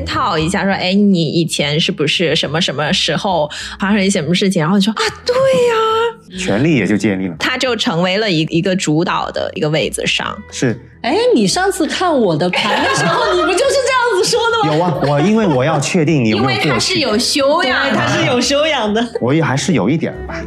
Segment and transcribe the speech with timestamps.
[0.00, 4.62] 先套一下，说，哎，你以前是不是什么什么时候发生一些什么事情？
[4.62, 10.34] 然后你说啊，对呀，权力也就建立了，他就成为了一一个主导的一个位子上。
[10.50, 14.74] 是，哎，你上次看我的盘的时候，你不就是这样子说的吗？
[14.74, 19.06] 有啊，我因为我要确定你有因为他是有修养，他是有修养的。
[19.20, 20.42] 我也还是有一点吧。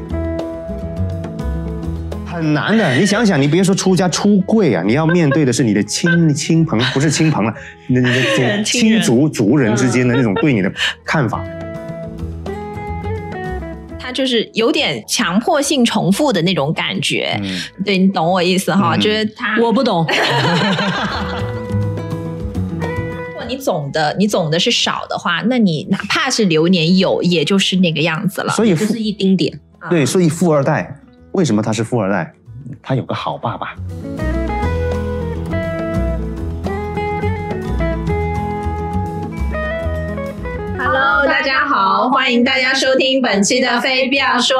[2.43, 7.53] 很难的，你想想，你别说出家出柜啊，你要面对的是你的亲亲朋，不是亲朋了，
[7.87, 10.69] 你的你的亲人亲亲族族人之间的那种对你的
[11.05, 11.41] 看法。
[13.97, 17.39] 他就是有点强迫性重复的那种感觉。
[17.41, 18.97] 嗯，对你懂我意思哈？
[18.97, 20.05] 嗯就是他，我不懂，
[23.25, 28.51] 如果你总的你总的是少的话，那你哪怕是流年有，也就是那个样子了。
[28.51, 29.57] 所以就是一丁点。
[29.89, 30.97] 对，所以富二代
[31.33, 32.31] 为什么他是富二代？
[32.81, 33.75] 他有个好爸爸。
[40.77, 44.57] Hello，大家好，欢迎大家收听本期的《非必要说》。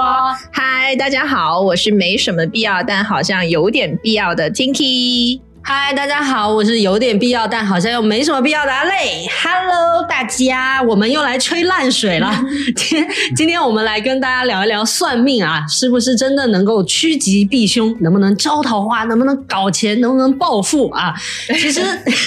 [0.51, 5.41] 嗨，大家好，我是没什么必要，但好像有点必要的 Tinky。
[5.65, 9.25] 嗨，大家好，我是有点必要，但好像又没什么必要的阿累。
[9.41, 12.29] Hello，大家，我们又来吹烂水了。
[12.75, 17.95] 今天今天我们来跟大家聊一聊算命啊，是不是真的能够趋吉避凶？
[18.01, 19.05] 能不能招桃花？
[19.05, 19.99] 能不能搞钱？
[20.01, 21.13] 能不能暴富啊？
[21.47, 21.81] 其实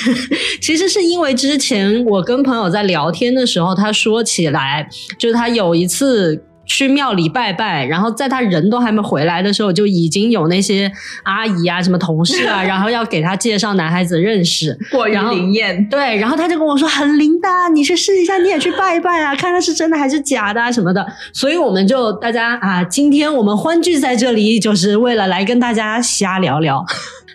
[0.63, 6.43] 其实是因为之前我跟朋友在聊天的时候，他说起来，就是他有一次。
[6.67, 10.91] 去庙里拜拜，然后在他人都还没回来的时候，就已经有那些
[11.23, 14.77] 阿姨啊、什么同事啊， 然后要给他介绍男孩子认识。
[14.91, 21.07] 过于然后灵验，对，然后他就跟我说很灵的，你去试一下，你也去拜一拜啊，看他是真的还是假的啊什么的。
[21.33, 26.85] 所以我们就大家啊，今天我们欢聚在这里，就是为了来跟大家瞎聊聊。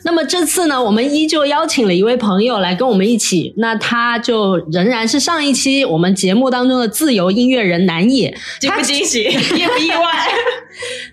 [0.03, 10.27] 那么这次呢，我们依旧邀请了一位朋友来跟我们一起，那他就仍然是上一期我们节目当中的自由音乐人南野，惊不惊喜， 意不意外？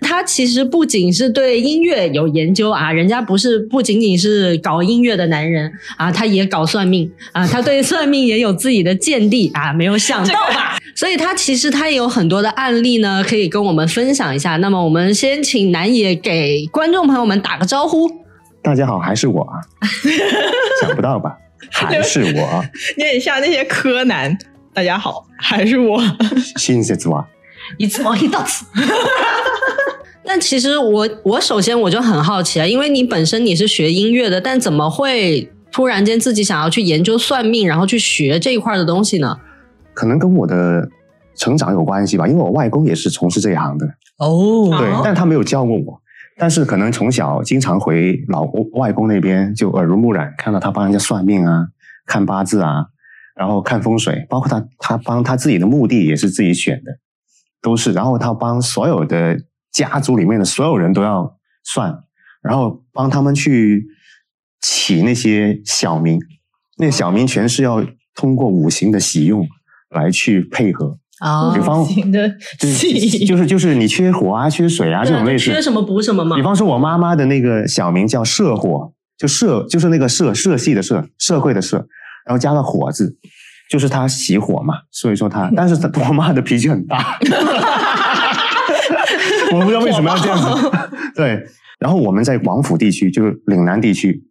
[0.01, 10.79] 他其实不仅是对音乐有研究啊，人家不是不仅仅是搞音乐的男人啊，他也搞算命啊，他对算命也有自己的见地啊，没有想到吧？
[10.95, 14.57] 所以他其实他也有很多的案例呢，可以跟我们分享一下。
[14.57, 18.09] 那么我们先请南野给观众朋友们打个招呼。
[18.61, 19.59] 大家好，还是我啊？
[20.81, 21.37] 想不到吧？
[21.71, 22.63] 还是我，啊
[22.97, 24.37] 有点像那些柯南。
[24.73, 26.01] 大家好，还是我。
[26.57, 27.25] 新节子啊！
[27.77, 28.65] 一次毛一到此。
[30.23, 39.37] 但其实我我首先我就很好奇啊，因为你本身你是学音乐的，但怎么会突然间自己想要去研究算命，然后去学这一块的东西呢？
[39.93, 40.87] 可能跟我的
[41.35, 43.85] 成长有关系吧，因为我外公也是从事这一行的，
[44.17, 45.99] 哦对哦，但他没有教过我。
[46.39, 51.67] 但是可能从小经常回老外公那边，就耳濡目染，看到他帮人家算命啊、
[52.05, 52.85] 看八字啊，
[53.35, 56.91] 然后看风水，包括他他帮他自己的墓地也是自己选的，
[57.61, 57.91] 都是。
[57.91, 59.37] 然后他帮所有的
[59.69, 61.93] 家族里面的所有人都要算，
[62.41, 63.85] 然后帮他们去
[64.61, 66.21] 起那些小名，
[66.77, 67.85] 那小名全是要
[68.15, 69.45] 通过五行的喜用
[69.89, 70.97] 来去配合。
[71.21, 76.41] 哦比方新的就是就是就是你缺火啊、缺水啊这种类似，缺什么补什么嘛比。
[76.41, 81.77] 方说，我妈妈的那个小名叫社火，就社就是那个社社系的社，社会的社，
[82.25, 83.17] 然后加了火字，
[83.69, 87.17] 就是她喜火嘛，所以说她，但是她我妈的脾气很大，
[89.53, 90.71] 我不知道为什么要这样子。
[91.15, 91.43] 对，
[91.79, 94.23] 然后我们在广府地区，就是岭南地区。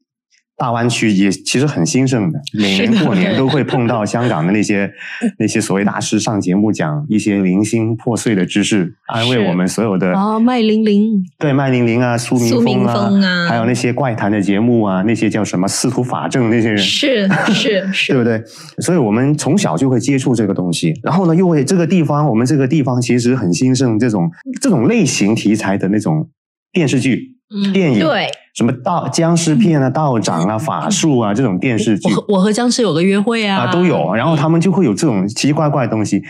[0.59, 4.91] 大湾区也其实很兴盛的，每年过年都会碰到香港的那些
[5.39, 18.43] 那些所谓大师上节目讲一些零星破碎的知识，安慰我们所有的哦，麦玲玲，对，麦玲玲啊，苏明苏明峰啊，峰啊还有那些怪谈的节目啊，那些叫什么司徒法正那些人，是是对 是，不对？
[18.81, 24.29] 所以我们从小就会接触这个东西，然后呢，又会这个地方，我们这个地方其实很兴盛这种
[24.61, 26.29] 这种类型题材的那种
[26.73, 28.27] 电视剧、嗯电影，对，
[28.59, 32.09] 什么道僵尸片啊、道长啊、法术啊这种电视剧。
[32.09, 36.21] 我和我和僵尸有个约会啊，啊都有，然后他们就会有这种奇奇怪怪的东西，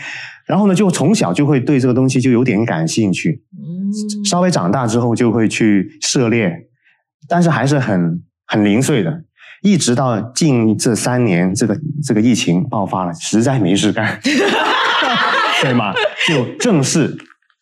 [0.45, 4.23] 然后呢，就从小就会对这个东西就有点感兴趣，嗯。
[4.23, 6.55] 稍微长大之后就会去涉猎，
[7.27, 9.11] 但是还是很很零碎的，
[9.63, 11.75] 一直到近这三年，这个
[12.05, 14.19] 这个疫情爆发了，实在没事干，
[15.63, 15.91] 对吗？
[16.27, 17.17] 就正式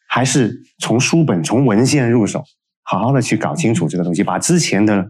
[0.10, 2.44] 还是从书本、从文献入手，
[2.90, 5.08] 好好的去搞清楚这个东西，把之前的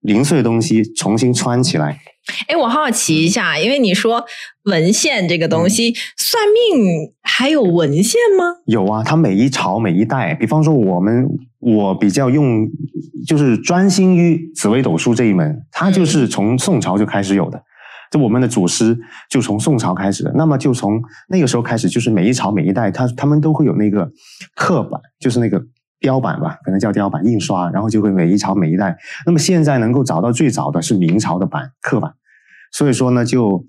[0.00, 1.98] 零碎的东西重新穿起来。
[2.46, 4.24] 哎，我好奇一下，因为你说
[4.64, 8.44] 文献这个东西，算命还有文献吗？
[8.66, 11.26] 有啊，它每一朝每一代，比方说我们
[11.58, 12.66] 我比较用，
[13.26, 17.62] 就是专心于紫微斗数这一门，它就是从宋朝就开始有的。
[18.10, 18.98] 就我们的祖师
[19.28, 20.98] 就从宋朝开始的，那么就从
[21.28, 24.10] 那个时候开始，就是每一朝每一代，他他们都会有那个
[24.54, 25.62] 刻板，就是那个
[26.00, 28.96] 雕版吧，可能叫雕版印刷，然后就会每一朝每一代。
[29.26, 32.12] 那么现在能够找到最早的是明朝的版刻版，
[32.72, 33.66] 所以说呢，就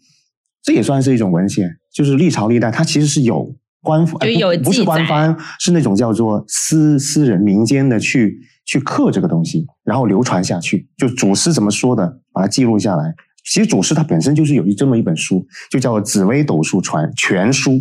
[0.62, 13.16] 这也算是一种文献，就是历朝历代它其实是有官方，就有哎不不是官方，是那种叫做私私人民间的去去刻这个东西，然后流传下去，就祖师怎么说的，把它记录下来。
[13.46, 17.72] 其实祖师他本身就是有一这么一本书，就叫《紫微斗数传全书》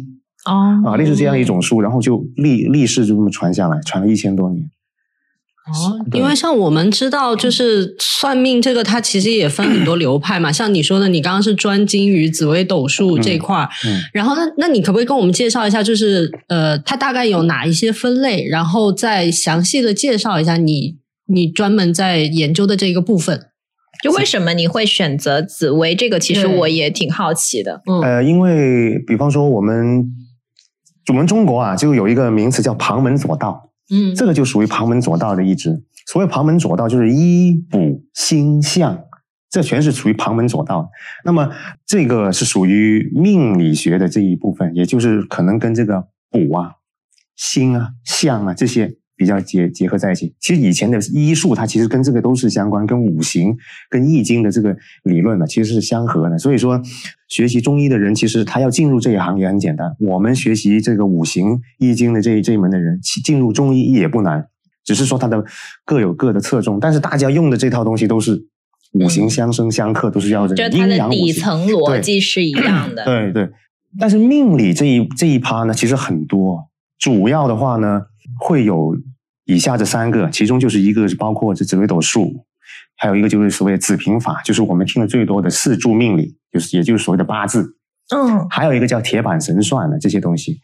[0.49, 4.62] 哦啊，类似这样一种书，然后就历历世就这么传下来，传了一千多年。
[5.69, 10.50] 哦，因为像我们知道，就是算命这个，它其实也分很多流派嘛。
[10.50, 20.97] 像你说的，你刚刚是专精于紫微斗数这一块儿，嗯，然后那那你可不可以跟我们介绍一下，就是呃，它大概有哪一些分类，然后再详细的介绍一下你
[21.27, 23.44] 你专门在研究的这个部分。
[24.03, 26.21] 就为什么你会选择紫薇这个？
[26.21, 27.83] 其实我也挺好奇的。
[27.91, 30.05] 嗯呃，因为比方说我们
[31.08, 35.82] 我们中国啊，就有一个名词叫旁门左道，嗯这个就属于旁门左道的一支。
[36.06, 38.99] 所谓旁门左道，就是医卜星象，
[39.50, 40.90] 这全是属于旁门左道。
[41.25, 41.50] 那么
[41.87, 46.72] 这个是属于命理学的这一部分，也就是可能跟这个卜啊、
[47.37, 50.32] 星啊、象啊这些比较结结合在一起。
[50.41, 53.55] 其实以前的医术，它其实跟这个都是相关，跟五行、
[53.91, 56.38] 跟易经的这个理论呢，其实是相合的。
[56.38, 56.81] 所以说，
[57.29, 59.94] 学习中医的人，其实他要进入这一行也很简单。
[59.99, 64.47] 我们学习这个五行、易经的这一这一门的人，其进入中医也不难，
[64.85, 65.44] 只是说它的
[65.85, 66.79] 各有各的侧重。
[66.79, 68.47] 但是大家用的这套东西都是
[68.93, 71.26] 五行相生相克，都是要这个就是它的阴阳五行。
[71.26, 73.05] 底层逻辑是一样的。
[73.05, 73.50] 对对，
[73.99, 76.69] 但是命理这一这一趴呢，其实很多，
[76.99, 78.03] 主要的话呢，
[78.41, 78.97] 会有
[79.49, 82.45] 以下这三个，其中就是一个是包括这紫微斗数，
[82.99, 87.75] 还有一个就是所谓的紫平法，就是我们听的最多的四柱命理，就是也就是所谓的八字，
[88.15, 90.61] 嗯，还有一个叫铁板神算的这些东西，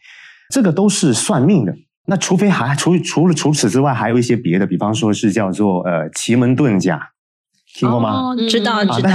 [0.51, 1.73] 这个都是算命的。
[2.07, 7.09] 那除非还除除了除此之外，还有一些别的，比方说是叫做呃奇门遁甲，
[7.73, 8.11] 听过吗？
[8.11, 9.09] 哦知道知道。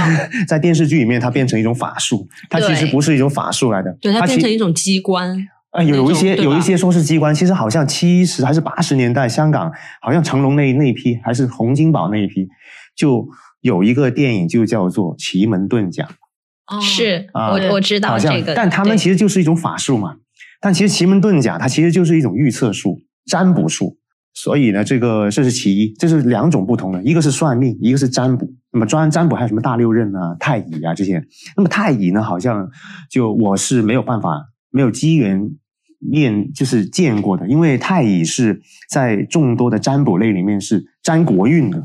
[0.45, 5.47] 在电视剧里面，它变成一种法术，它其实不是一种法术来的，对，它变成一种机关。
[5.71, 9.71] 呃，有有一些有一些说是机关，其实好像七十还是八十年代，香港
[10.01, 12.47] 好像成龙那那一批，还是洪金宝那一批，
[12.95, 13.27] 就
[13.61, 16.03] 有一个电影就叫做《奇门遁甲》
[16.67, 20.15] 哦是啊我我知道这个，但他们其实就是一种法术嘛。
[20.59, 23.97] 但其实奇门遁甲它其实就是一种预测术、占卜术。
[24.33, 28.49] 所以呢，这个这是其一，这是两种不同的，一个是算命，一个是占卜。
[28.71, 31.21] 那么专占卜还有什么大六壬啊、太乙啊这些。
[31.57, 32.69] 那么太乙呢，好像
[33.09, 35.51] 就我是没有办法、没有机缘
[36.01, 41.81] 练，就是见过的，因为太乙是在众多的占卜类里面是占国运的。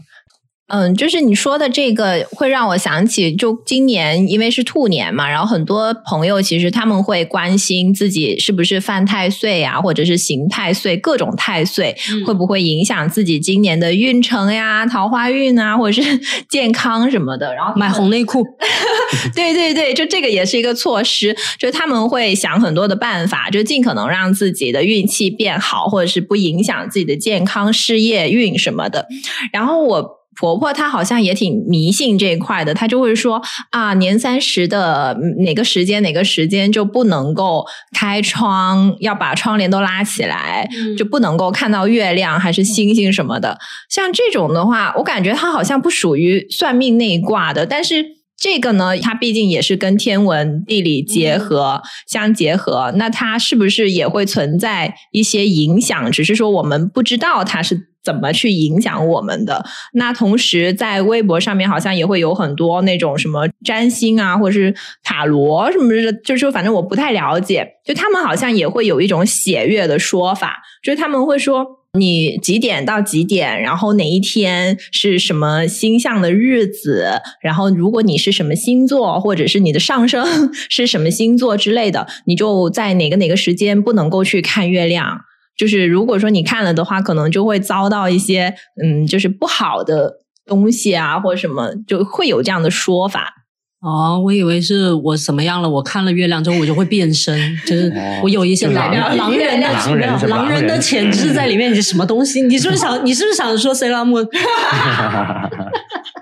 [0.68, 16.20] 嗯，就是你说的这个会让我想起，就今年因为是兔年嘛，然后很多朋友其实他们会关心自己是不是犯太岁啊，或者是刑太岁，各种太岁、嗯会不会影响自己今年的运程呀、桃花运啊，或者是
[16.50, 17.54] 健康什么的。
[17.54, 18.44] 然后买红内裤，
[19.36, 29.06] 对对对，就这个也是一个措施，就他们会想很多的办法，就尽可能让自己的运气变好，或者是不影响自己的健康、事业运什么的。
[29.52, 30.25] 然后我。
[30.36, 37.64] 婆婆她好像也挺迷信这一块的，她就会说啊，年三十的嗯哪个时间哪个时间就不能够
[37.96, 43.58] 开窗，要把窗帘都拉起来，嗯就不能够看到月亮还是星星什么的。
[43.88, 48.04] 像这种的话，我感觉它好像不属于算命那一卦的，但是
[48.38, 56.10] 这个呢，它毕竟也是跟天文地理结合、相结合，那它是不是也会存在一些影响？
[56.12, 57.88] 只是说我们不知道它是。
[58.06, 59.66] 怎么去影响我们的？
[59.94, 64.72] 那同时在微博上面好像也会有很多那种什么占星啊，或者是
[65.02, 67.66] 塔罗什么的，就是反正我不太了解。
[67.84, 71.66] 就他们好像也会有一种血月的说法，就是他们会说。
[71.98, 73.62] 你几点到几点？
[73.62, 77.22] 然后哪一天是什么星象的日子？
[77.40, 85.20] 然后如果你是什么星座，或者是你的上升是什么星座之类的，你就在哪个哪个时间不能够去看月亮。
[85.56, 93.32] 就是如果说你看了的话，可能就会遭到一些嗯，就是不好的东西啊，或者什么，就会有这样的说法。
[93.80, 95.68] 哦，我以为是我怎么样了？
[95.68, 101.70] 我看了月亮之后，我就会变身，就是哦我有一些就狼狼狼人的狼人狼人的潜质在里面。
[101.70, 102.42] 你是什么东西？
[102.42, 103.04] 你是不是想？
[103.06, 104.24] 你是不是想说 e l a m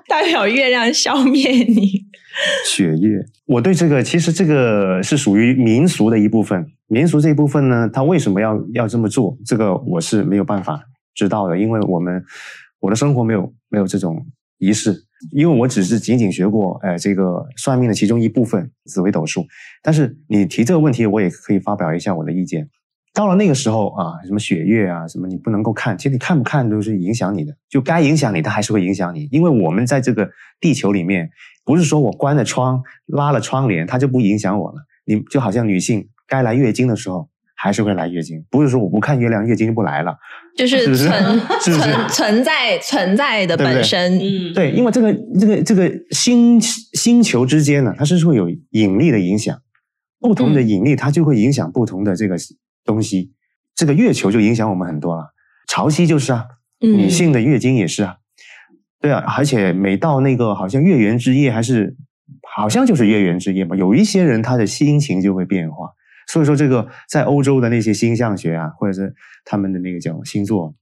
[0.09, 2.03] 代表月亮消灭你。
[2.67, 6.67] 血液，我对这个其实这个是属于民俗的一部分。
[6.89, 9.37] 民俗这一部分呢，它为什么要要这么做？
[9.47, 10.83] 这个我是没有办法
[11.15, 12.23] 知道的，因为我们
[12.81, 14.27] 我的生活没有没有这种
[14.59, 15.05] 仪式。
[15.33, 19.47] 因为我只是仅仅学过呃这个算命的其中一部分紫微斗数，
[19.83, 22.69] 但是你提这个问题，我也可以发表一下我的意见。
[23.15, 29.29] 到了那个时候啊，什么血月啊，什么你不能够看，其实你看不看都是影响你的，就该影响你，它还是会影响你。
[29.31, 30.29] 因为我们在这个
[30.61, 31.31] 地球里面，
[31.65, 34.79] 不是说我关了窗、拉了窗帘，它就不影响我了。
[35.07, 40.17] 你就好像女性该来月经的时候，还是会来月经，不是说我不看月亮，月经就不来了。
[40.57, 49.57] 就是 存 是是存存在存在的本身，嗯，对，因为这个这个这个星星球之间呢，它是会有引力的影响，
[50.19, 52.37] 不同的引力它就会影响不同的这个
[52.85, 53.33] 东西。
[53.75, 55.35] 这个月球就影响我们很多了，
[55.67, 56.47] 潮汐就是啊，
[56.81, 58.17] 嗯女性的月经也是啊，
[59.01, 61.97] 对啊，而且每到那个好像月圆之夜，还是
[62.57, 65.91] 好像就是月圆之夜嘛，有一些人他的心情就会变化。
[66.27, 69.15] 所以说，这个在欧洲的那些星象学啊，或者是
[69.45, 70.75] 他们的那个叫星座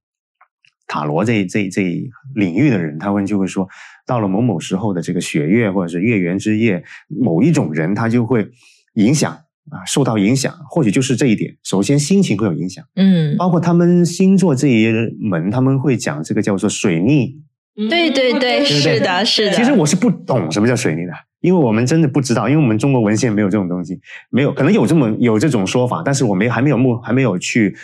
[0.87, 3.67] 塔罗这这这一领域的人，他们就会说，
[4.07, 8.49] 到了某某时候的这个血月或者是月圆之夜，某一种人他就会
[8.95, 9.37] 影响
[9.71, 11.57] 啊，受到影响，或许就是这一点。
[11.63, 17.41] 首先心情会有影响，嗯，包括他们星座这一门，他们会讲这个叫做水逆。
[17.89, 19.53] 对对，对是的，是的。
[19.53, 27.75] 其实我是不懂什么叫水逆的，因为我们真的不知道，因为我们中国文献没有这种东西，没有可能有这么有这种说法，但是我没还没有目还没有去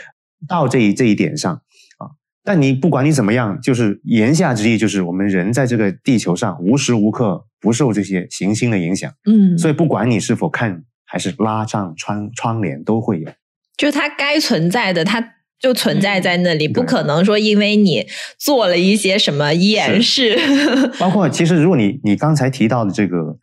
[0.47, 2.12] 到这一这一点上啊。
[2.44, 13.28] 但你不管你怎么样，就是言下之意就是我们人在这个地球上无时无刻不受这些行星的影响，嗯，所以不管你是否看还是拉上窗窗帘都会有。
[13.76, 18.06] 就它该存在的，它就存在在那里，嗯不可能说因为你
[18.38, 20.38] 做了一些什么掩饰。
[20.98, 23.36] 包括其实如果你你刚才提到的这个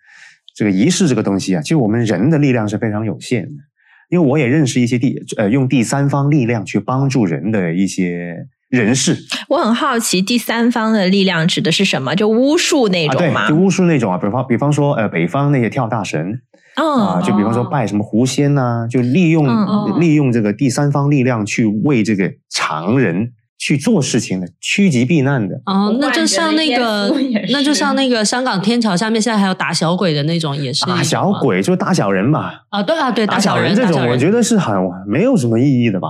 [0.56, 3.64] 这个仪式这个东西啊，其实我们人的力量是非常有限的，
[4.10, 9.18] 因为我也认识一些第呃用第三方力量去帮助人的一些人士
[9.48, 12.16] 我很好奇，第三方的力量指的是什么？
[12.16, 16.42] 就巫术那啊，对种吗？，就巫术那种啊，比方比方说呃北方那些跳大神
[16.76, 25.56] 啊，嗯，就比方说哦拜什么狐仙呐、就利用、嗯利用这个第三方力量去为这个常人去做事情的，趋吉避难的。
[25.66, 27.10] 哦，那就像那个
[27.52, 34.76] 那就像那个香港天桥下面现在还有打小鬼的那种，也是打小鬼就是打小人嘛，啊，对啊，对，打小小人这种，我觉得是很
[35.08, 36.10] 没有什么意义的吧。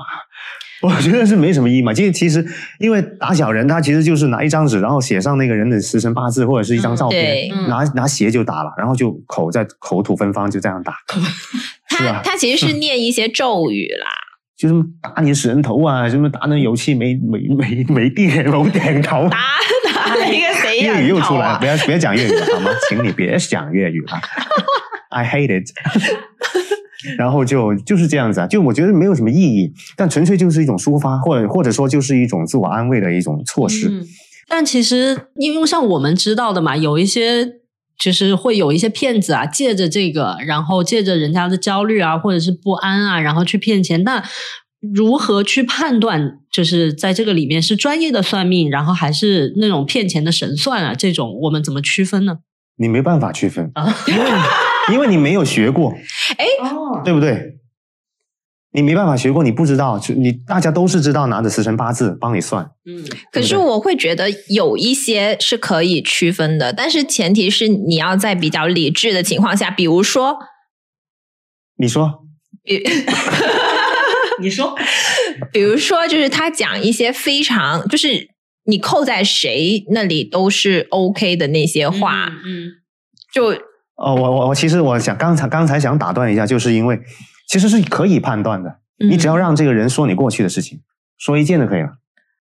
[0.86, 1.94] 我觉得是没什么意义嘛。
[1.94, 2.46] 其实其实，
[2.80, 10.94] 因为打小人，他其实就是拿一张纸，然后写上那个人的时辰八字或者是一张照片，拿拿鞋就打了，然后就口在口吐芬芳，就这样打，
[11.98, 14.08] 是他他其实是 念一些咒语啦。
[14.58, 19.28] 就什么打你死人头啊，什么打那有气没没没没电没点头。
[19.28, 19.38] 打
[19.94, 20.94] 打那个谁呀？
[20.94, 21.66] 粤语又出来了，啊不！
[21.66, 22.72] 要不要讲粤语了好吗？
[22.88, 24.14] 请你别讲粤语了
[25.10, 25.70] ，I hate it。
[27.18, 33.88] 然后就就是这样子啊，就我觉得没有什么意义，但纯粹就是一种抒发，或者或者说就是一种自我安慰的一种措施。
[33.90, 34.06] 嗯，
[34.48, 37.48] 但其实因为像我们知道的嘛，有一些
[37.98, 44.04] 就是会有一些骗子啊，借着这个，然后借着人家的焦虑啊，或者是不安啊，然后去骗钱。
[44.04, 44.24] 那
[44.94, 50.94] 如何去判断，就是在这个里面是专业的算命，然后还是那种骗钱的神算啊？
[50.94, 52.40] 这种我们怎么区分呢？
[52.78, 53.86] 你没办法区分，啊，
[54.94, 55.94] 因为你没有学过，
[56.38, 56.46] 哎，
[57.04, 57.54] 对不对？
[58.72, 70.38] 你没办法学过，你不知道，就你大家都是知道拿着时辰八字帮你算，嗯，可是我会觉得有一些是可以区分的，但是前提是你要在比较理智的情况下，比如说，
[71.78, 72.22] 你说。
[72.64, 72.84] 比
[74.42, 74.76] 你说，
[75.54, 78.28] 比如说，就是他讲一些非常就是
[78.66, 82.72] 你扣在谁那里都是 OK 的那些话，嗯，
[83.32, 83.52] 就
[83.96, 87.02] 哦，我我我其实我想刚才刚才想打断一下，就是因为
[87.48, 90.82] 其实是可以判断的，嗯你只要让这个人说你过去的事情，
[91.18, 91.90] 说一件就可以了。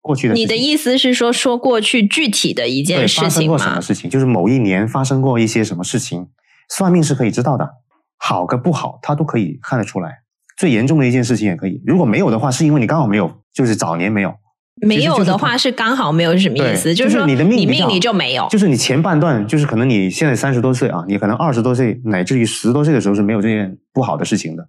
[0.01, 3.81] 过去的事情你的意思是说说过去具体的一件事情发生过什么？
[3.81, 6.27] 事情，就是某一年发生过一些什么事情，
[6.69, 7.69] 算命是可以知道的，
[8.17, 10.19] 好跟不好他都可以看得出来。
[10.57, 14.33] 最严重的一件事情也可以，如果没有的话，是因为你刚好没有，就是早年没有，
[14.81, 16.93] 没有的话是刚好没有是什么意思？
[16.93, 17.57] 就是说你的命
[17.89, 18.47] 里就没有。
[18.49, 24.67] 就是你前半段，就是可能你现在三十多岁啊，你可能二十多岁乃至于十多岁的时候是没有这件不好的事情的，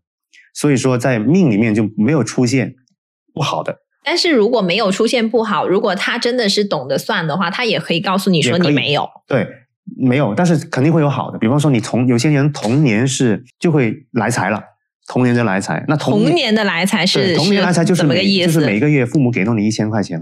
[0.54, 2.74] 所以说在命里面就没有出现
[3.34, 9.08] 不好的，但是如果没有出现不好，如果他真的是懂得算的话，他也可以告诉你说你没有。
[9.26, 9.48] 对，
[9.98, 11.38] 没有，但是肯定会有好的。
[11.38, 14.62] 比方说，你从有些人童年是就会来财了，
[15.06, 18.46] 童年的来财，那童童年的来财是对童年来财就是么个意思？
[18.46, 20.20] 就是每个月父母给到你一千块钱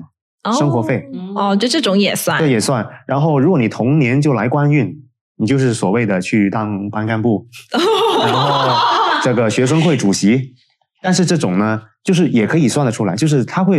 [0.59, 2.39] 生活费，哦，就这种也算。
[2.39, 2.87] 这也算。
[3.07, 4.95] 然后如果你童年就来官运，
[5.37, 7.47] 你就是所谓的去当班干部，
[8.27, 8.77] 然后
[9.23, 10.55] 这个学生会主席。
[11.01, 13.79] 但是这种呢，就是也可以算得出来，就是他会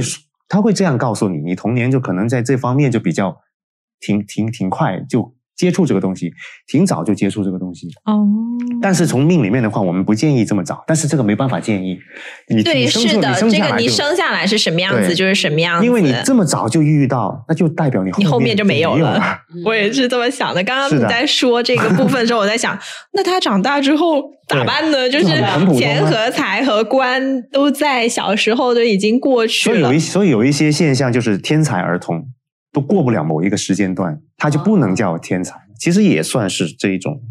[0.50, 3.38] 他会这样告诉你，你童年就可能在这方面就比较
[4.00, 6.32] 挺挺挺快就接触这个东西，
[6.68, 7.88] 挺早就接触这个东西。
[8.06, 8.26] 哦，
[8.82, 11.98] 但是从命里面的话，我们不建议这么早，但是这个没办法建议。
[12.48, 19.40] 你对，是的，出你生这个你下来就生下来是什么样子就是什么样子，因为你这么早就遇到，那就代表你你后面就没有了。
[19.66, 20.64] 我也是这么想的。
[20.64, 22.78] 刚刚你在说这个部分的时候，我在想，
[23.14, 25.10] 那他长大之后咋办呢？
[25.10, 25.26] 就是
[25.78, 30.00] 钱和财和官都在小时候都已经过去了所以有一。
[30.00, 32.26] 所以有一些现象就是天才儿童
[32.76, 35.58] 都过不了某一个时间段，他就不能叫天才。
[35.80, 37.22] 其实也算是这一种，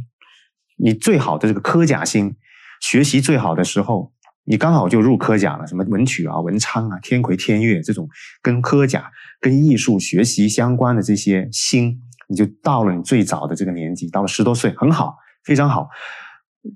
[0.79, 2.35] 你最好的这个科甲星，
[2.81, 4.11] 学习最好的时候，
[4.45, 8.09] 你刚好就入科甲了，什么文曲啊、文昌啊、天魁、天月这种
[8.41, 15.91] 跟科甲、跟艺术学习相关的这些星，你就到了你最早的这个年纪，到了十多岁，很好，非常好。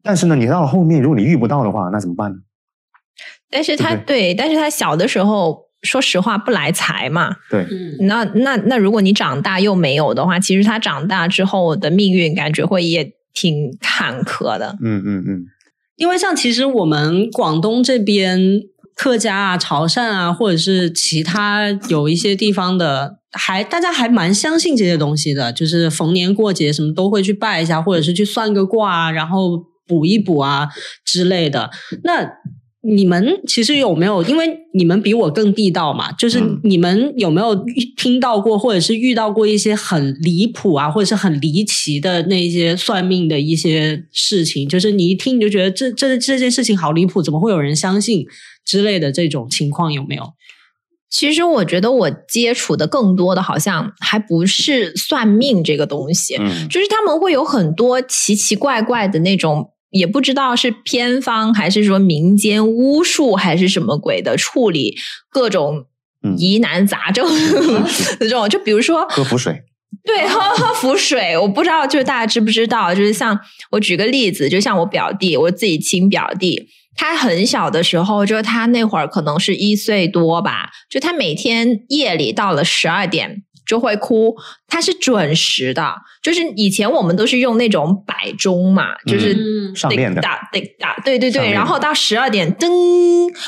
[0.03, 2.37] 但是呢，你到了后面，如果你遇不到的话，那怎么办呢？
[3.49, 7.37] 但是他对，但是他小的时候，说实话不来财嘛。
[7.51, 14.77] 对，嗯，那那那，如果你长大又没有的话，其实他长大之后的命运感觉会也挺坎坷的。
[14.83, 15.45] 嗯嗯嗯，
[15.97, 18.63] 因为像其实我们广东这边
[18.95, 30.69] 客家啊、潮汕啊，或者是其他有一些地方的，还大家还蛮相信这些东西的，就是逢年过节什么都会去拜一下，或者是去算个卦啊，然后补一补啊
[31.05, 31.71] 之类的。
[32.03, 32.29] 那
[32.81, 34.23] 你们其实有没有？
[34.23, 37.65] 因为你们比我更地道嘛，就是嗯你们有没有
[37.97, 44.69] 听到过，或者是遇到过一些很离谱啊，或者是很离奇的那些算命的一些事情？
[44.69, 48.25] 就是你一听你就觉得这这这件事情好离谱，怎么会有人相信
[48.65, 50.23] 之类的这种情况有没有？
[51.11, 64.97] 其实我觉得我接触的更多的好像还不是算命这个东西，嗯就是他们会有很多奇奇怪怪的那种，也不知道是偏方还是说民间巫术还是什么鬼的处理
[65.31, 65.87] 各种
[66.23, 66.37] 嗯。
[66.37, 67.27] 疑难杂症
[68.21, 69.63] 这种，就比如说喝符水，
[70.05, 72.95] 对，喝喝符水，我不知道，就是大家知不知道？
[72.95, 73.39] 就是像
[73.71, 84.35] 我举个例子，就像我表弟，我自己亲表弟，他很小的时候，就他那会儿可能是一岁多吧，就他每天夜里到了十二点就会哭，
[84.67, 85.95] 他是准时的。
[86.23, 92.67] 就是以前我们都是用那种摆钟嘛，就是嗯上链的滴答滴答，对对对，然后到十二点噔，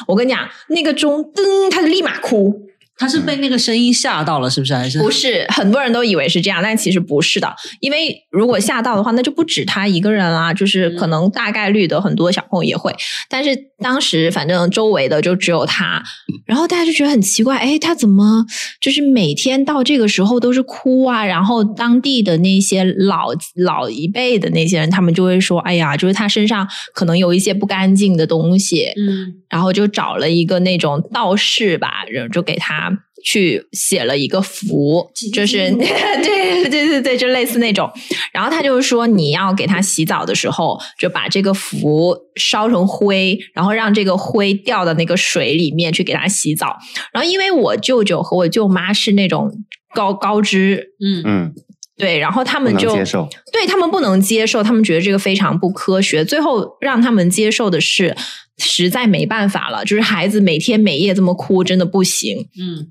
[0.06, 2.68] 我跟你讲，那个钟噔，他就立马哭。
[3.00, 4.74] 他是被那个声音吓到了，是不是？
[4.74, 7.50] 还是不是，很多人都以为是这样，但其实不是的。
[7.80, 12.94] 因为如果吓到的话，那就不止他一个人啦，就是可能大概率的很多小朋友也会。
[13.30, 16.02] 但是当时反正周围的就只有他，
[16.44, 18.44] 然后大家就觉得很奇怪，哎，他怎么
[18.82, 21.24] 就是每天到这个时候都是哭啊？
[21.24, 32.89] 然后当地的那些老老一辈的那些人，他们就会说，哎呀，就是他身上可能有一些不干净的东西，嗯然后就找了一个那种道士吧，然后就给他
[33.24, 37.90] 去写了一个符，就是 对对对对，就类似那种。
[38.32, 46.76] 然后他就是说，你要给他洗澡的时候，就把这个符烧成灰，然后让这个灰掉到那个水里面去给他洗澡。
[47.12, 49.50] 然后因为我舅舅和我舅妈是那种
[49.94, 51.54] 高高知，嗯嗯，
[51.96, 56.24] 对，然后他们就接受，对他们不能接受，他们觉得这个非常不科学。
[56.24, 58.16] 最后让他们接受的是，
[58.58, 62.88] 实在没办法了，就是孩子每天每夜这么哭，真的不行，嗯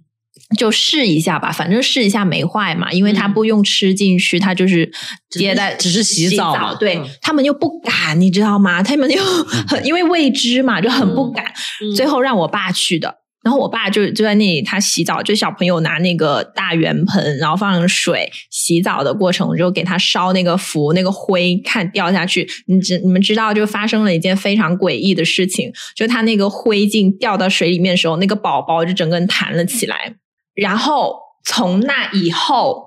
[0.57, 4.85] 就试一下吧，反正试一下没坏嘛，因为他嗯不用吃进去，他就是
[5.29, 8.81] 直接待，只是洗澡嘛对、嗯他们又不敢，你知道吗？
[8.81, 9.23] 他们又
[9.67, 11.45] 很因为未知嘛，就很不敢。
[11.45, 13.15] 嗯最后让我爸去的。
[13.41, 22.45] 然后我爸就就在那里，他洗澡，就小朋友拿那个大圆盆，然后放上水，洗澡的过程就给他烧那个符，那个灰看掉下去。
[22.65, 30.15] 你知你们知道，就发生了一件非常诡异的事情，就他那个灰烬掉到水里面的时候，那个宝宝就整个人弹了起来。
[30.59, 32.83] 然后从那以后，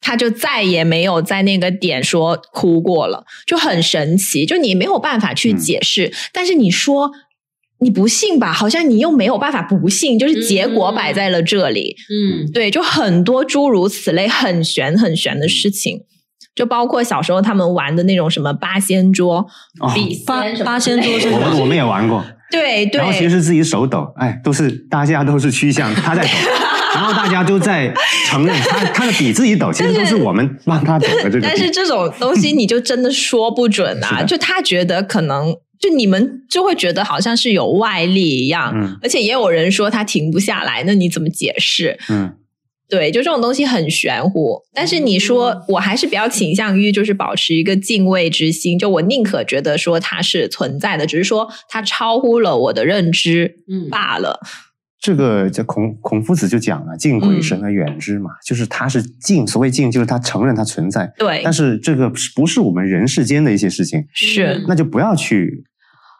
[0.00, 4.46] 他就再也没有在那个点说哭过了，就很神奇。
[4.46, 7.10] 就你没有办法去嗯解释，但是你说
[7.80, 11.96] 你不信吧，好像你又没有办法不信，就是结果摆在了这里。
[12.10, 16.02] 嗯对，就很多诸如此类很玄很玄的事情。
[16.54, 19.46] 就包括小时候他们玩的那种什么八仙桌、
[19.80, 26.28] 哦笔八仙什么八仙桌是之类的我们我们也玩过，对对，然后其实自己手抖，哎，都是大家都是趋向他在抖，
[26.94, 27.92] 然后大家都在
[28.26, 31.40] 承认他他的笔自己抖，其实都是我们帮他抖的这个。
[31.46, 34.22] 但是这种东西你就真的说不准啊！
[34.24, 41.98] 就他觉得可能，就你们就会觉得好像是有外力一样，嗯而且也有人说他停不下来，那你怎么解释？
[42.08, 42.34] 嗯
[42.90, 44.62] 对，就这种东西很玄乎。
[44.72, 54.40] 但是你说，我还是比较倾向于就是保持一个敬畏之心，就我宁可觉得说它是存在的，只是说它超乎了我的认知嗯罢了。
[55.00, 61.40] 这个叫孔孔夫子就讲了，敬鬼神而远之嘛，就是他是敬，所谓敬就是他承认他存在，对。
[61.44, 64.64] 但，是这个不是我们人世间的一些事情，是。
[64.66, 65.64] 那就不要去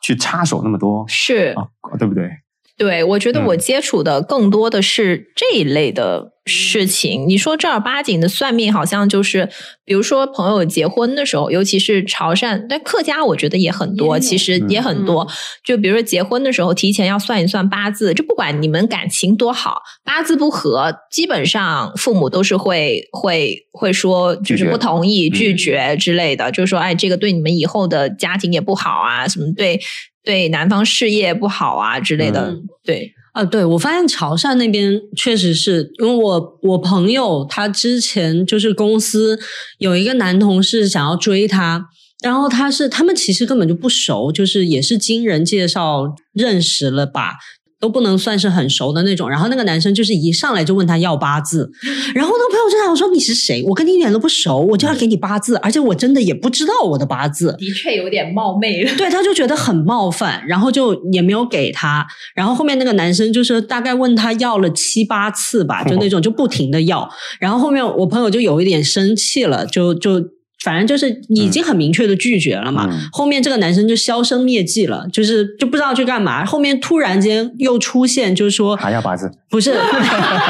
[0.03, 1.67] 去插手那么多是，啊，
[1.99, 2.31] 对不对？
[2.79, 7.29] 对，我觉得嗯我接触的更多的是这一类的事情。
[7.29, 9.51] 你说正儿八经的算命，好像就是，
[9.85, 15.27] 比如说朋友结婚的时候，尤其是潮汕，但客家我觉得也很多，其实也很多。
[15.65, 29.81] 就比如说结婚的时候，提前要算一算八字，就不管你们感情多好，八字不合，基本上父母都是会会会说，就是不同意、嗯拒绝之类的，就是说，哎，这个对你们以后的家庭也不好啊，什么对
[30.29, 32.51] 对男方事业不好啊之类的。
[32.51, 39.39] 嗯对，啊，对，我发现潮汕那边确实是因为我我朋友他之前就是公司
[39.79, 41.87] 有一个男同事想要追她，
[42.23, 47.37] 然后他是他们其实根本就不熟，就是也是经人介绍认识了吧。
[47.81, 51.71] 都不能算是很熟的那种，然后那个男生就是一上来就问他要八字，
[52.15, 53.63] 然后那个朋友就想说你是谁？
[53.65, 58.91] 我跟你一点都不熟，我就要给你八字，而且我真的也不知道我的八字，的确有点冒昧了。
[58.97, 62.07] 对，他就觉得很冒犯，然后就也没有给他。
[62.35, 67.09] 然后后面那个男生就是大概问他要了七八次吧，就那种就不停的要。
[67.39, 70.21] 然后后面我朋友就有一点生气了，就就
[70.65, 72.87] 反正就是已经很明确的拒绝了嘛。
[72.91, 76.45] 嗯后面这个男生就销声灭迹了，就是就不知道去干嘛。
[76.45, 79.73] 后面突然间又出现，就是说还要八字，不是，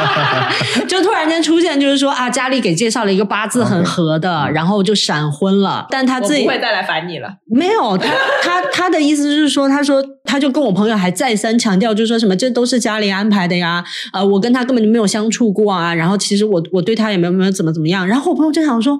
[0.88, 5.87] 就突然间出现，就是说啊，家里给介绍了一个八字很合的，然后就闪婚了。
[5.90, 7.29] 但他自己不会再来烦你了。
[7.47, 18.99] 没有，他他他的意思是说，他说他就跟我朋友还再三强调，就是说什么这都是家里安排的呀，呃，我跟他根本就没有相处过啊，然后其实我我对他也没有没有怎么怎么样，然后我朋友就想说。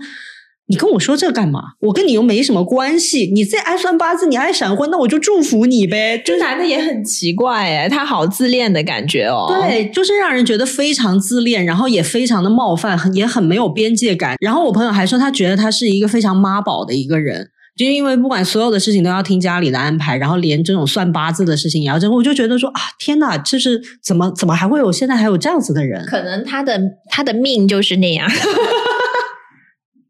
[0.71, 1.61] 你跟我说这干嘛？
[1.81, 3.31] 我跟你又没什么关系。
[3.35, 6.23] 你自己爱算八字，你爱闪婚，那我就祝福你呗。
[6.25, 9.47] 就这男的也很奇怪哎，他好自恋的感觉哦。
[9.49, 14.37] 对，就是让人觉得非常自恋，然后也非常的冒犯，很也很没有边界感。
[14.41, 26.05] 然后我朋友还说，他觉得他是一个非常妈宝的一个人，就因为不管所有的事情都要听家里的安排，然后连这种算八字的事情也要这样，我就觉得说啊，天哪，就是怎么怎么还会有现在还有这样子的人？
[26.05, 26.79] 可能他的
[27.09, 28.29] 他的命就是那样。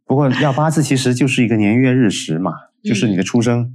[0.09, 3.73] 不过要八字 其实就是一个年月日时嘛，就是嗯你的出生，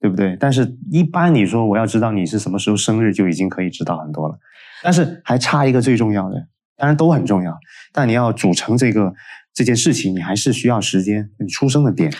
[0.00, 0.36] 对不对？
[0.38, 4.36] 但是一般你说我要知道你是什么时候生日，就已经可以知道很多了。
[4.82, 6.36] 但是还差一个最重要的，
[6.76, 7.56] 当然都很重要，
[7.92, 9.14] 但你要组成这个
[9.54, 12.12] 这件事情，你还是需要时间，你出生的点。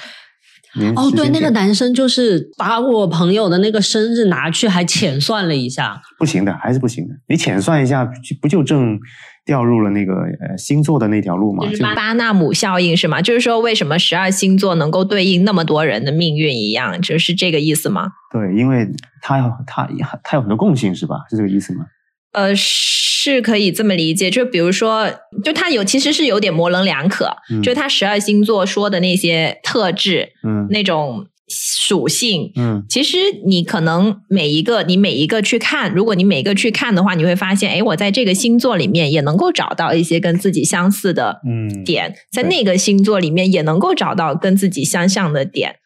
[0.77, 7.15] 年哦，对，那个男生就是把我朋友的那个生日拿去还浅算了一下，不行的，还是不行的。
[7.29, 8.05] 你浅算一下，
[8.41, 8.99] 不就正
[9.45, 11.69] 掉入了那个呃星座的那条路嘛？
[11.69, 13.21] 就是巴巴纳姆效应是吗？
[13.21, 18.09] 就是说，为什么十二星座能够对应那么多人的命运一样，就是这个意思吗？
[18.33, 18.89] 对，因为
[19.21, 19.89] 它有它
[20.23, 21.17] 它有很多共性，是吧？
[21.29, 21.85] 是这个意思吗？
[22.33, 24.29] 呃，是可以这么理解。
[24.29, 25.09] 就比如说，
[25.45, 32.53] 就它有其实是有点模棱两可，嗯就它十二星座说的那些特质、嗯那种属性。
[32.57, 41.85] 嗯其实你可能每一个你每一个去看，如果你每一个去看的话，你会发现，哎，我在这个星座里面也能够找到一些跟自己相似的嗯。
[41.85, 45.77] 点，在那个星座里面也能够找到跟自己相像的点。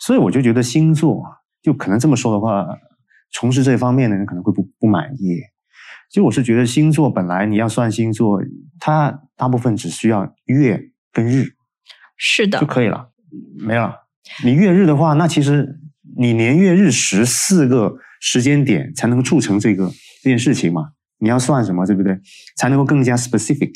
[0.00, 1.22] 所以我就觉得星座，
[1.62, 2.66] 就可能这么说的话，
[3.32, 5.36] 从事这方面的人可能会不不满意。
[6.08, 8.40] 其实我是觉得星座本来你要算星座，
[8.80, 10.80] 它大部分只需要月
[11.12, 11.44] 跟日
[12.16, 13.10] 是的就，可以了，
[13.58, 13.94] 没了。
[14.44, 15.80] 你月日的话，那其实
[16.16, 19.90] 你年月日时四个时间点才能够促成这个
[20.22, 20.90] 这件事情嘛。
[21.18, 22.18] 你要算什么，对不对？
[22.56, 23.72] 才能够更加 specific。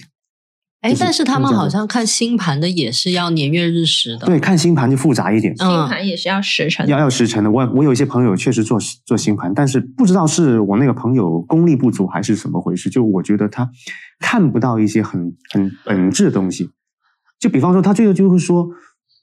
[0.81, 5.53] 哎就，是但是他们好像看星盘的也是要年月日时的，对，看星盘就复杂一点。
[5.59, 7.51] 嗯星盘也是要时辰的要要时辰的。
[7.51, 13.71] 我我有一些朋友确实做做星盘，但是不知道是我那个朋友功力不足还是怎么回事，就我觉得他
[14.21, 16.71] 看不到一些很很本质的东西。
[17.39, 18.69] 就比方说，他最后就会说。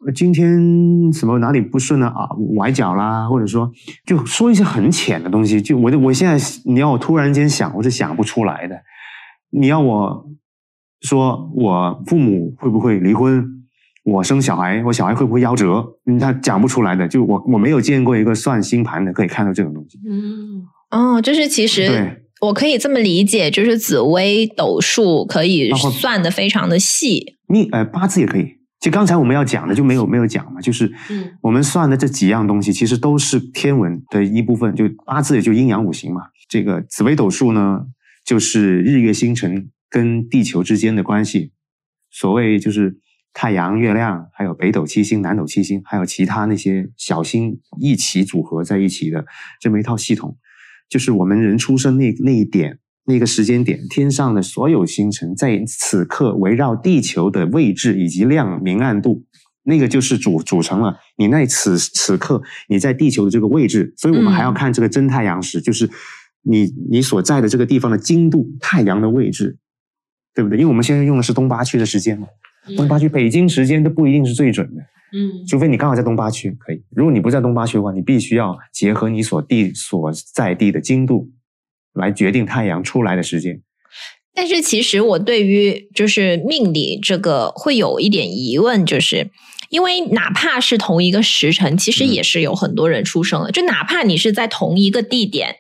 [0.06, 3.72] 呃今天什么哪里不顺了啊，崴脚啦，或者说
[4.06, 5.62] 就说一些很浅的东西。
[5.62, 8.76] 就我的我现在你要我突然间想，我是想不出来的。
[9.52, 10.26] 你要我
[11.02, 13.46] 说我父母会不会离婚，
[14.04, 15.86] 我生小孩，我小孩会不会夭折？
[16.06, 17.08] 嗯，他讲不出来的。
[17.08, 20.00] 就我我没有见过一个算星盘的可以看到这种东西。
[20.10, 27.38] 嗯，哦，就是其实对我可以这么理解，就是紫微斗数可以算的非常的细。
[27.48, 28.61] 命呃八字也可以。
[28.82, 34.76] 就刚才我们要讲的就没有没有讲嘛，就是嗯我们算的这几样东西，其实都是天文的一部分。
[34.76, 36.24] 就八字也就阴阳五行嘛。
[36.50, 37.86] 这个紫微斗数呢，
[38.26, 41.52] 就是日月星辰跟地球之间的关系。
[42.10, 42.98] 所谓就是
[43.34, 49.24] 太阳、月亮，还有北斗七星、南斗七星，还有其他那些小星一起组合在一起的
[49.62, 50.38] 这么一套系统，
[50.90, 59.24] 就是我们人出生那那一点那个时间点，天上的所有星辰在此刻围绕地球的位置以及亮明暗度，
[59.64, 63.94] 那个就是组组成了你那此此刻你在地球的这个位置。
[63.98, 65.90] 所以我们还要看这个真太阳时，就是
[66.44, 69.58] 你你所在的这个地方的经度，太阳的位置，
[70.36, 70.60] 对不对？
[70.60, 72.28] 因为我们现在用的是东八区的时间嘛，
[72.78, 74.82] 东八区北京时间都不一定是最准的。
[75.14, 76.82] 嗯除非你刚好在东八区可以。
[76.96, 81.30] 如果你不在东八区的话，你必须要结合你所地所在地的经度
[81.94, 83.62] 来决定太阳出来的时间。
[84.34, 89.30] 但是其实我对于就是命理这个会有一点疑问，就是
[89.70, 93.52] 因为哪怕是同一个时辰，其实嗯也是有很多人出生的。
[93.52, 95.56] 就哪怕你是在同一个地点，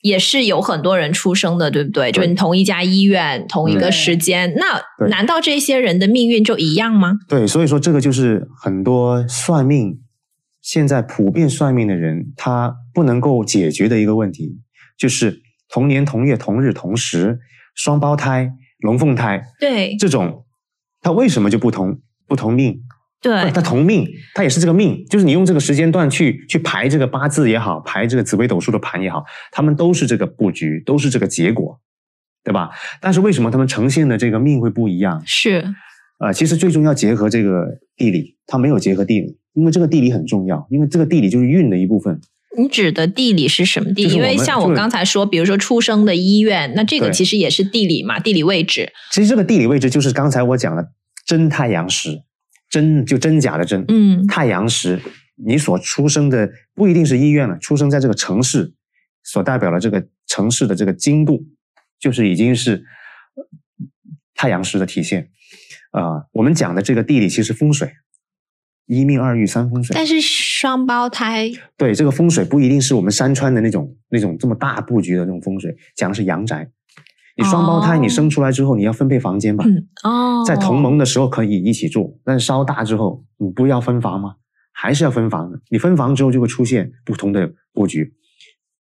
[0.00, 2.10] 也是有很多人出生的，对不对？
[2.10, 7.12] 对就你同一家医院、同一个时间，那难道这些人的命运就一样吗？
[7.28, 10.00] 对，所以说这个就是很多算命
[10.62, 14.60] 现在普遍算命的人他不能够解决的一个问题，
[14.98, 15.42] 就是
[15.74, 17.40] 同年同月同日同时
[17.74, 20.44] 双胞胎、龙凤胎对这种，
[21.00, 22.80] 它为什么就不同不同命？
[23.20, 24.06] 对它同命，
[24.36, 31.80] 它也是这个命，就是你用这个时间段去去排这个八字也好，排这个紫微斗数的盘也好，他们都是这个布局，都是这个结果，
[32.44, 32.70] 对吧？
[33.00, 35.20] 但是为什么他们呈现的这个命会不一样？
[35.26, 35.74] 是
[36.20, 42.20] 呃，其实最终要结合这个地理，它没有结合地理，因为这个地理很重要，因为这个地理就是运的一部分。
[42.56, 44.04] 你指的地理是什么地理？
[44.04, 48.92] 就是因为像我刚才说，比如说出生的医院，那这个其实也是地理嘛，地理位置。
[49.10, 50.92] 其实这个地理位置就是刚才我讲的
[51.24, 52.22] 真太阳时，
[52.68, 55.00] 真就真假的真，嗯太阳时，
[55.44, 58.72] 你所出生的不一定是医院了，出生在这个城市，
[59.22, 61.44] 所代表了这个城市的这个经度，
[61.98, 62.84] 就是已经是
[63.34, 63.44] 呃
[64.34, 65.30] 太阳时的体现。
[65.90, 67.92] 啊、我们讲的这个地理其实风水，
[68.86, 69.94] 一命二运三风水。
[69.94, 70.20] 但是
[70.56, 76.70] 双胞胎，对，这个风水不一定是我们山川的那种那种这么大布局的那种风水，讲的是阳宅。
[77.36, 79.64] 你双胞胎，哦你生出来之后，你要分配房间吧？
[79.66, 84.36] 嗯哦，在同盟的时候可以一起住，但是稍大之后，你不要分房吗？
[84.72, 85.58] 还是要分房的。
[85.70, 88.14] 你分房之后就会出现不同的布局，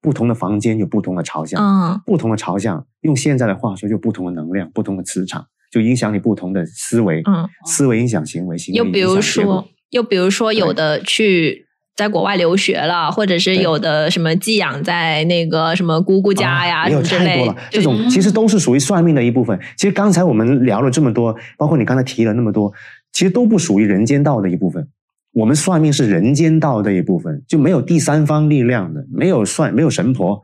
[0.02, 11.68] 不同的房间有不同的朝向，嗯不同的朝向，用现在的话说，就不同的能量、不同的磁场，就影响你不同的思维，嗯，思维影响行为，行为又比如影响结果说，又比如说有的去。
[11.94, 17.56] 在国外留学了，或者是有的什么寄养在那个什么姑姑家呀，啊也有太多了。
[17.70, 19.60] 这种其实都是属于算命的一部分。
[19.76, 22.72] 其实刚才我们聊了这么多，包括你刚才提了那么多，
[23.12, 24.88] 其实都不属于人间道的一部分。
[25.34, 30.40] 我们算命是人间道的一部分，就没有第三方力量的，没有算，没有神婆，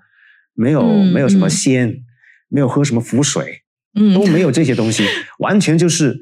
[0.55, 1.97] 没有、嗯没有什么嗯仙，
[2.51, 3.63] 没有喝什么符水，
[3.99, 5.07] 嗯都没有这些东西，
[5.39, 6.15] 完全就是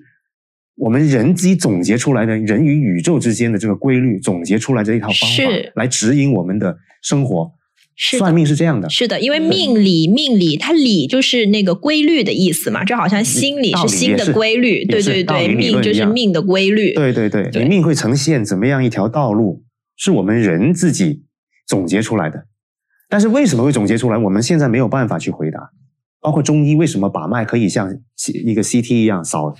[0.76, 7.52] 我们人机总结出来的人与宇宙之间的这个规律，总结出来这一套方法是来指引我们的生活。
[7.98, 16.92] 是算命是这样的，是的，因为命理，命理它理就是那个规律的意思嘛，就好像心理是心的规律，对对对，命就是命的规律。
[16.92, 19.64] 对对对，对你命会呈现怎么样一条道路，
[19.96, 21.22] 是我们人自己
[21.66, 22.44] 总结出来的。
[23.08, 24.18] 但是为什么会总结出来？
[24.18, 25.70] 我们现在没有办法去回答。
[26.20, 27.88] 包括中医为什么把脉可以像
[28.44, 29.54] 一个 CT 一样扫，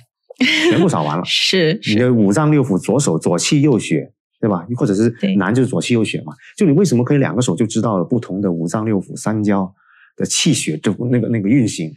[0.69, 4.65] 全部扫完了 是是，你的五脏六腑，左手左气右血，对吧？
[4.75, 6.33] 或者是对男就是左气右血嘛。
[6.55, 9.73] 就你为什么可以两个手就知道了不同的五脏六腑、三焦
[10.15, 11.91] 的气血，就那个那个运行，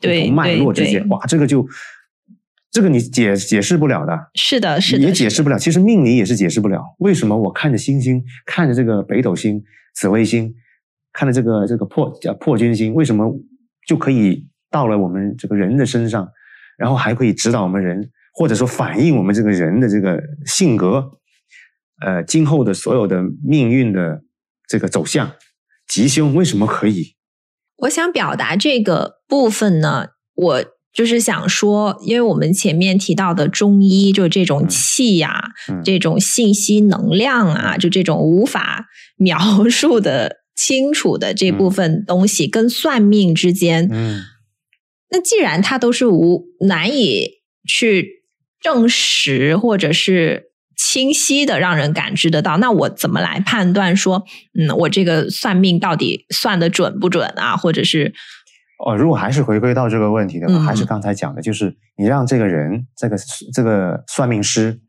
[0.00, 1.66] 对不同脉络之对间，哇，这个就
[2.70, 4.18] 这个你解解释不了的。
[4.34, 5.58] 是的，是的，也解释不了。
[5.58, 9.62] 其实命理也是解释不了，为什么我看着星星，看着这个北斗星、
[9.94, 10.54] 紫微星，
[11.12, 13.34] 看着这个这个破叫破军星，为什么
[13.86, 16.28] 就可以到了我们这个人的身上，
[16.76, 21.12] 然后还可以指导我们人，或者说反映我们这个人的这个性格，
[22.04, 24.22] 呃，今后的所有的命运的
[24.68, 25.32] 这个走向、
[25.88, 27.14] 吉凶，为什么可以？
[27.78, 38.86] 我想表达这个部分呢，我就是想说，因为我们前面提到的中医，就这种嗯气呀、嗯这种信息能量啊，就这种无法
[39.16, 44.22] 描述的清楚的这部分东西，跟算命之间，嗯
[45.16, 47.30] 那既然它都是无难以
[47.66, 48.22] 去
[48.60, 54.24] 证实，或者是清晰的让人感知得到，那我怎么来判断说，
[54.58, 57.56] 嗯，我这个算命到底算的准不准啊？
[57.56, 58.12] 或者是
[58.84, 63.16] 哦，如果还是回归到这个问题的话，嗯还是刚才讲的，就是你让这个人，这个
[63.54, 64.82] 这个算命师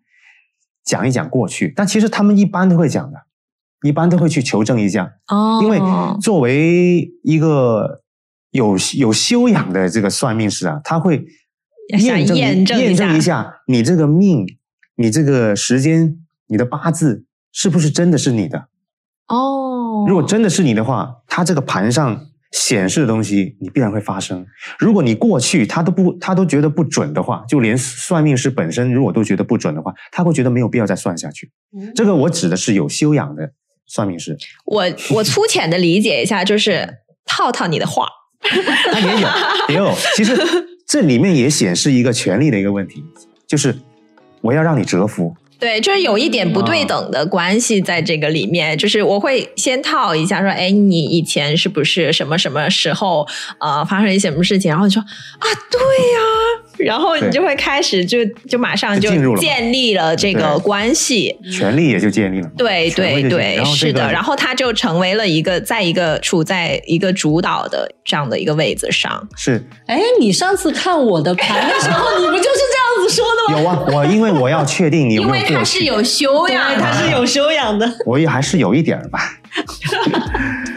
[0.84, 3.18] 讲一讲过去，但其实他们一般都会讲的，
[3.88, 5.80] 一般都会去求证一下，哦，因为
[6.22, 8.02] 作为一个
[8.52, 11.26] 有有修养的这个算命师啊，他会
[12.00, 14.46] 想验证验证一下你这个命，
[14.96, 18.68] 你这个时间，你的八字是不是真的是你的。
[19.28, 24.46] 哦，如果真的是你的话，他这个盘上显示的东西，你必然会发生。
[24.80, 31.52] 如果你过去他都不他都觉得不准的话，就连算命师本身如果都觉得不准的话，他会觉得没有必要再算下去。
[31.94, 33.52] 这个我指的是有修养的
[33.86, 38.08] 算命师，我我粗浅的理解一下，就是套套你的话，
[38.92, 39.28] 那也有
[39.70, 39.94] 也有。
[40.16, 40.36] 其实
[40.86, 43.04] 这里面也显示一个权力的一个问题，
[43.48, 43.76] 就是
[44.42, 45.36] 我要让你折服。
[45.60, 48.78] 对，就是有一点不对等的关系在这个里面。
[48.78, 53.28] 就是我会先套一下，说，哎，你以前是不是什么什么时候
[53.60, 54.70] 呃发生一些什么事情？
[54.70, 56.20] 然后你说啊，对呀，
[56.78, 62.50] 然后你就会开始就就马上就建立了这个关系，权力也就建立了。
[62.58, 64.12] 对对对，是的。
[64.12, 69.28] 然后他就成为了一个在一个处在一个主导的这样的一个位子上。
[69.36, 73.60] 是，哎，你上次看我的盘的时候，你不就是这样子说的吗？
[73.62, 75.48] 有啊，我因为我要确定你有没有。
[75.48, 77.92] 他是有修养，他是有修养的。
[78.06, 79.20] 我也还是有一点吧。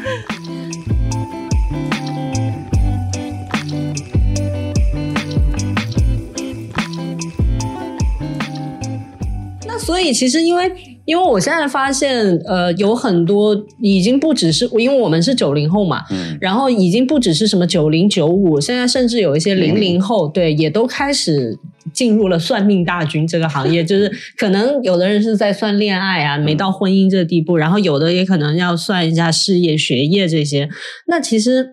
[9.90, 10.70] 所以其实因为。
[11.06, 21.58] 因为我现在发现，呃，有很多已经不只是，因为我们是九零后嘛，嗯，然后已经不只是什么九零九五，现在甚至有一些零零后，对，也都开始
[21.92, 23.82] 进入了算命大军这个行业。
[23.90, 30.68] 就是可能有的人是在算恋爱啊，没到婚姻这个地步，然后有的也可能要算一下事业、学业这些。
[31.08, 31.70] 那其实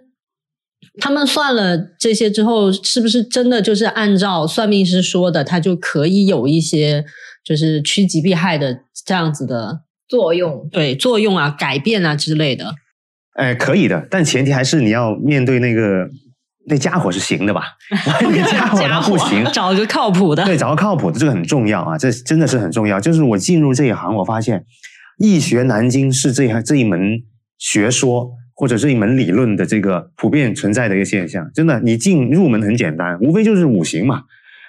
[1.00, 7.06] 他们算了这些之后，是不是真的就是按照算命师说的，他就可以有一些
[7.48, 8.80] 就是趋吉避害的？
[9.06, 12.76] 这样子的作用，对作用啊，改变啊之类的，
[13.36, 16.10] 哎，可以的，但前提还是你要面对那个
[16.68, 17.64] 那家伙是行的吧？
[17.90, 23.00] 那家伙他不行，找个靠谱的，对，找个靠谱的，这个很重要啊，这真的是很重要。
[23.00, 24.66] 就是我进入这一行，我发现
[25.20, 27.22] 易学难精是这这一门
[27.58, 31.50] 学说或者这一门理论的这个普遍存在的一个现象。
[31.54, 34.24] 真的，你进入门很简单，无非就是五行嘛。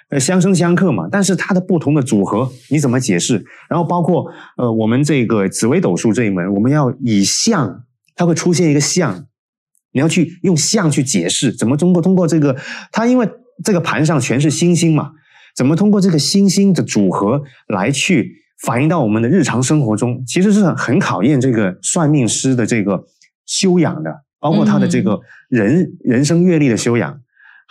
[0.09, 3.45] 呃，相生相克嘛，但是它的不同的组合你怎么解释？
[3.69, 4.25] 然后包括
[4.57, 7.83] 呃，我们这个紫微斗数这一门，我们要以相，
[8.15, 9.27] 它会出现一个相，
[9.91, 12.55] 你要去用相去解释，怎么通过通过这个，
[12.91, 13.29] 它因为
[13.63, 15.11] 这个盘上全是星星嘛，
[15.55, 23.03] 怎么通过这个星星的组合来去反映到我们的日常生活中，其实是很考验这个算命师的这个
[23.45, 25.19] 修养的，包括他的这个
[25.49, 27.19] 人人生阅历的修养。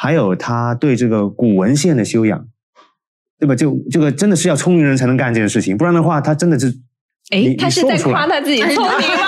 [0.00, 2.46] 还有他对这个古文献的修养，
[3.40, 3.56] 对吧？
[3.56, 6.72] 就这个真的是要聪明人才能干这件事情，不然的话，他真的是，
[7.30, 9.26] 哎，他是在夸他自己聪明吗？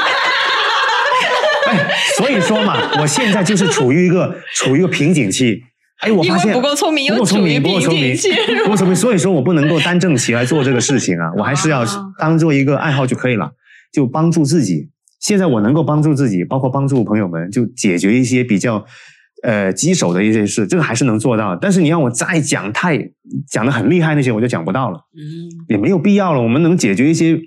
[1.66, 5.60] 哎，所以说嘛，我现在就是处于一个 处于一个瓶颈期。
[5.98, 8.16] 哎，我发现不够聪明，不够聪明，不够聪明，
[8.62, 11.84] 不够聪明，所以说我不能够单正起来做这个事情啊， 我还是要
[12.16, 13.50] 当做一个爱好就可以了，
[13.92, 14.88] 就帮助自己。
[15.18, 18.86] 现在我能够帮助自己，包括帮助朋友们，就解决一些比较。
[19.42, 21.56] 呃，棘手的一些事，这个还是能做到。
[21.56, 22.98] 但是你让我再讲太
[23.48, 24.98] 讲的很厉害那些，我就讲不到了。
[25.16, 26.42] 嗯，也没有必要了。
[26.42, 27.38] 我们能解决一些，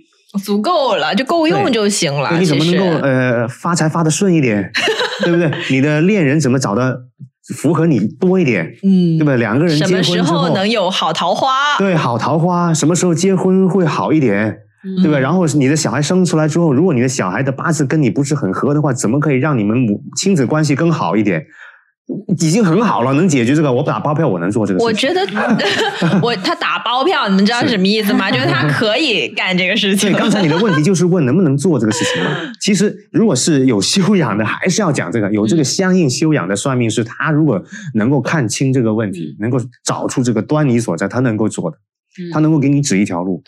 [0.44, 2.38] 足够了，就够用就行了。
[2.40, 4.72] 你怎么能够呃发财发的顺一点，
[5.24, 5.52] 对不对？
[5.70, 6.98] 你的恋人怎么找的
[7.56, 8.66] 符合你多一点？
[8.84, 9.36] 嗯，对吧？
[9.36, 11.78] 两个人结婚什么时候能有好桃花？
[11.78, 14.58] 对，好桃花，什么时候结婚会好一点？
[15.02, 15.18] 对吧？
[15.18, 21.46] 然后你的小孩生出来之后，如果你的小孩的八字跟你不是很合的话，怎么可以让你们母亲子关系更好一点？
[22.40, 23.72] 已经很好了，能解决这个。
[23.72, 24.84] 我打包票，我能做这个。
[24.84, 25.22] 我觉得
[26.22, 28.30] 我他打包票，你们知道是什么意思吗？
[28.30, 30.12] 就是他可以干这个事情。
[30.12, 32.32] 对，刚才你的问题就是问能不能做这个事情嘛？
[32.60, 35.32] 其实，如果是有修养的，还是要讲这个。
[35.32, 37.64] 有这个相应修养的算命师，他如果
[37.94, 41.78] 能够看清这个问题，能够找出这个端倪所在，他能够做的，
[42.32, 43.42] 他能够给你指一条路。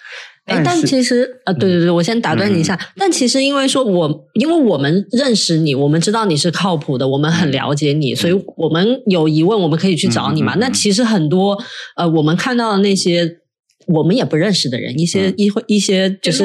[0.46, 2.80] 哎，但其实啊，对对对，我先打断你一下。
[2.96, 10.56] 但其实，因为说我，因为我们认识你，我们知道你是靠谱的，我们很了解你，所以我们有疑问，我们可以去找你嘛。
[10.60, 11.58] 那其实很多
[11.96, 13.40] 呃，我们看到的那些。
[13.88, 16.44] 我们也不认识的人，一些一会一些就是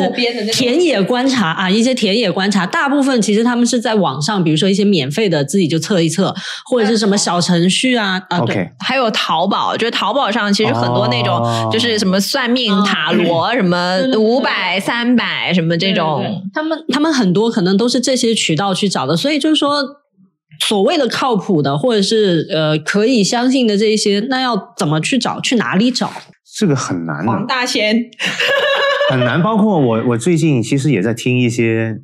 [0.53, 6.35] 田野观察啊，一些田野观察，大部分其实他们是在网上，比如说一些免费的，自己就测一测，
[6.71, 19.83] 或者是什么小程序啊啊，对，还有淘宝，就是淘宝上其实很多那种，就是什么算命塔罗，什么五百、三百什么这种，他们他们很多可能都是这些渠道去找的，所以就是说，
[20.61, 25.41] 所谓的靠谱的，或者是呃可以相信的这一些，那要怎么去找？
[25.41, 26.13] 去哪里找？
[26.61, 27.97] 这个很难，黄大仙
[29.11, 29.43] 很难。
[29.43, 31.99] 包括我，我最近其实也在听一些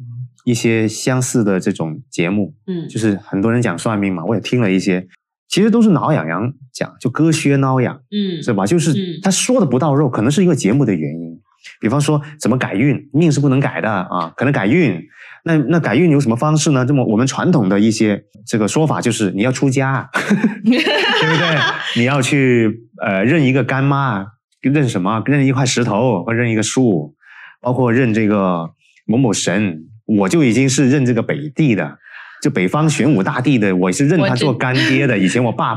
[0.47, 5.07] 一些相似的这种节目，嗯，就是很多人讲算命嘛，我也听了一些，
[5.47, 8.65] 其实都是挠痒痒讲，就割靴挠痒，嗯，是吧？
[8.65, 11.39] 就是他说的不到肉，可能是因为节目的原因。
[11.79, 14.99] 比方说怎么改运，命是不能改的啊，可能改运。
[15.45, 16.87] 那那改运有什么方式呢？
[16.87, 20.09] 这么我们传统的一些这个说法就是你要出家，
[20.65, 21.59] 对不对？
[21.97, 24.27] 你要去呃认一个干妈，
[24.71, 25.23] 认什么？
[25.27, 27.15] 认一块石头或认一个树，
[27.61, 28.71] 包括认这个
[29.07, 29.83] 某某神。
[30.07, 31.99] 我就已经是认这个北帝的，
[32.41, 35.19] 就北方玄武大帝的，我是认他做干爹的。
[35.19, 35.75] 以前我爸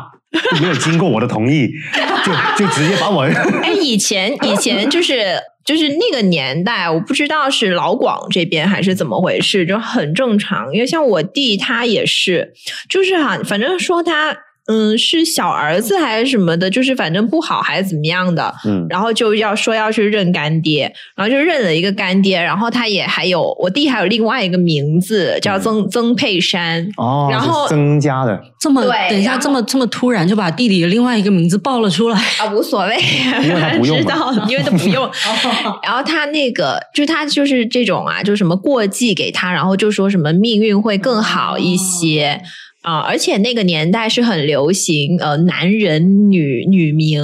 [0.61, 1.67] 没有经过我的同意，
[2.23, 3.23] 就就直接把我。
[3.63, 5.35] 哎，以前以前就是
[5.65, 10.71] 就是那个年代，我不知道是老广这边还是怎么回事，就很正常。
[10.71, 12.53] 因为像我弟他也是，
[12.87, 14.37] 就是哈，反正说他。
[14.71, 16.69] 嗯，是小儿子还是什么的？
[16.69, 32.95] 就是反正不好还是怎么样的，嗯，然后就要说要去认干爹，然后就认了一个干爹，然后他也还有我弟还有另外一个名字叫曾曾佩山哦，然后增加的这么等一下这么这么突然就把弟弟的另外一个名字报了出来啊，无所谓，
[33.41, 35.09] 因为他不 用，知道，因为他不用，
[35.81, 42.39] 然后他那个就他就是这种啊，就什么过继给他，然后就说什么命运会更好一些。
[42.81, 47.21] 啊，而且那个年代是很流行，呃，男人女女名，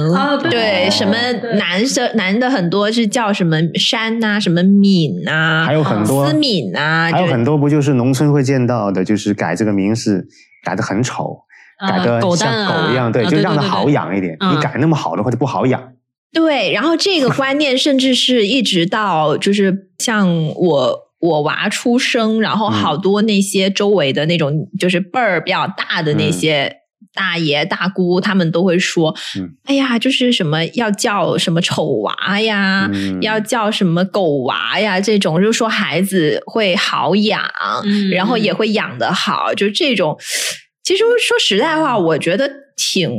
[0.50, 1.14] 对，什么
[1.56, 10.26] 男生男的很多是叫什么山呐，什么敏啊，还有很多思敏啊，还有很多不就是农村会见到的，就是改这个名字
[10.62, 11.38] 改的很丑，
[11.88, 14.36] 改的像狗一样，对，就让它好养一点。
[14.52, 15.92] 你改那么好的话就不好养。
[16.34, 21.05] 对，然后这个观念甚至是一直到就是像我。
[21.18, 26.76] 我娃出生，然后好多那些周围的那种就是辈儿比较大的那些
[27.14, 29.16] 大爷大姑，他们都会说
[29.64, 32.88] ：“哎呀，就是什么要叫什么丑娃呀，
[33.22, 37.42] 要叫什么狗娃呀，这种就说孩子会好养，
[38.10, 40.18] 然后也会养得好。”就这种，
[40.84, 43.10] 其实说实在话，我觉得挺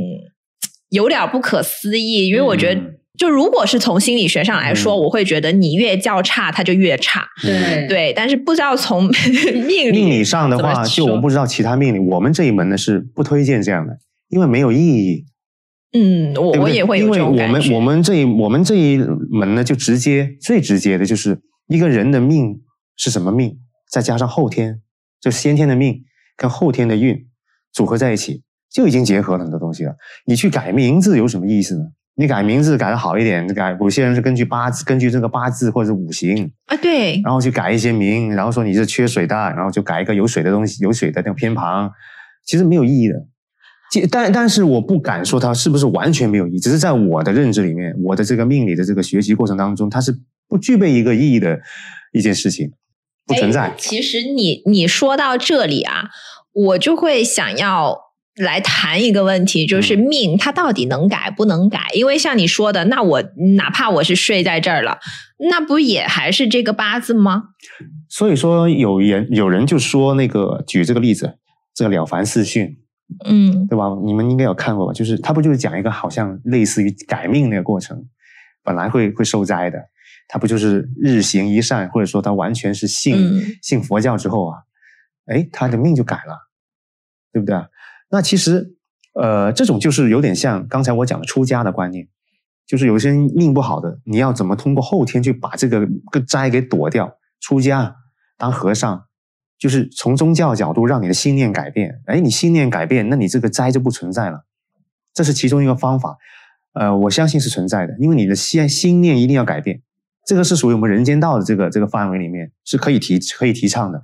[0.90, 2.80] 有点不可思议，因为我觉得。
[3.18, 7.26] 就如果是从心理学上来说，我会觉得你越较差，它就越差。
[7.42, 9.08] 对对，但是不知道从
[9.66, 13.98] 命命理上的话，就我不知道其他命理，我们这一门呢是不推荐这样的，
[14.28, 15.26] 因为没有意义。
[15.92, 18.98] 嗯，我我也会因为我们我们这一我们这一
[19.30, 22.60] 门呢，就直接最直接的就是一个人的命
[22.96, 23.58] 是什么命，
[23.90, 24.80] 再加上后天
[25.20, 26.04] 就先天的命
[26.36, 27.26] 跟后天的运
[27.72, 29.96] 组合在一起，就已经结合了很多东西了。
[30.26, 31.84] 你去改名字有什么意思呢？
[32.18, 41.88] 你改名字改的好一点，改有些人是根据八字，根据这个八字或者五行啊，对，然后去改一些名，然后说你是缺水的，然后就改一个有水的东西，有水的那个偏旁，
[42.44, 43.14] 其实没有意义的。
[44.10, 50.12] 但但是我不敢说它是不是完全没有意义，只是在我的认知里面，我的这个命理的这个学习过程当中，它是
[50.48, 51.60] 不具备一个意义的
[52.12, 52.72] 一件事情，
[53.24, 53.72] 不存在。
[53.78, 56.08] 其实你你说到这里啊，
[56.52, 58.07] 我就会想要。
[58.38, 61.88] 来谈一个问题，就是命它到底能改不能改？
[61.94, 63.22] 因为像你说的，那我
[63.56, 64.98] 哪怕我是睡在这儿了，
[65.50, 67.50] 那不也还是这个八字吗？
[68.08, 71.38] 所以说，有人有人就说那个举这个例子，
[71.74, 72.66] 这个《了凡四训》，
[73.28, 73.86] 嗯，对吧？
[74.04, 74.92] 你们应该有看过吧？
[74.92, 78.06] 就是他不就是讲一个好像类似于改命那个过程，
[78.62, 79.78] 本来会会受灾的，
[80.28, 84.58] 他不就是日行一善，或者说他完全是信信佛教之后啊，
[85.26, 86.48] 哎，他的命就改了，
[87.32, 87.56] 对不对？
[88.10, 88.74] 那其实，
[89.14, 92.08] 呃，这种就是有点像刚才我讲的出家的观念，
[92.66, 97.16] 就是有些人命不好的，你要怎么通过后天去把这个个灾给躲掉？
[97.40, 97.94] 出家
[98.36, 99.04] 当和尚，
[99.58, 102.00] 就是从宗教角度让你的心念改变。
[102.06, 104.44] 哎，你心念改变，那你这个灾就不存在了。
[105.14, 106.16] 这是其中一个方法，
[106.72, 109.82] 呃，我相信是存在的，因为你的心心念一定要改变。
[110.26, 114.02] 这个是属于我们人间道的这个这个范围里面是可以提可以提倡的，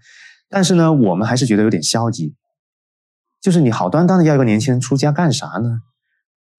[0.48, 2.34] 但是呢，我们还是觉得有点消极。
[3.44, 5.80] 就是你好端端的要一个年轻人出家干啥呢？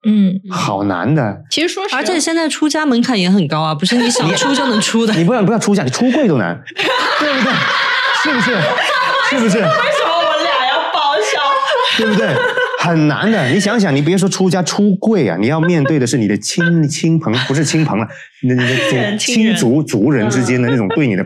[0.08, 1.42] 嗯，好难的。
[1.50, 5.12] 其实说实，而且现在出家门槛也很高啊，不是你想出就能出的。
[5.16, 6.62] 你不要不要出家，你出柜都难，
[7.20, 7.52] 对不对？
[8.22, 8.52] 是不是？
[9.32, 9.58] 是不是？
[9.58, 11.42] 为什么我俩要爆笑？
[11.98, 12.30] 对不对？
[12.80, 13.48] 很难的。
[13.50, 18.08] 你想想，你别说出家出柜啊，你要面对的是你的亲亲朋，不是亲朋了，
[18.44, 21.26] 你的祖亲族族人之间的那种对你的。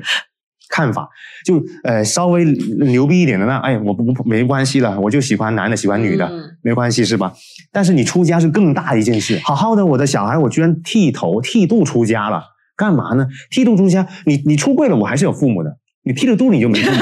[0.70, 1.10] 看法
[1.44, 7.34] 就呃稍微牛逼一点的那哎我不没关系了我就喜欢男的喜欢女的没关系是吧？
[7.72, 12.44] 但是你出家是更大一件事，好好的我的小孩我居然剃头剃度出家了，
[12.78, 13.28] 干嘛呢？
[13.50, 17.02] 剃度出家你你出柜了我还是有父母的，你剃了度你就没父母，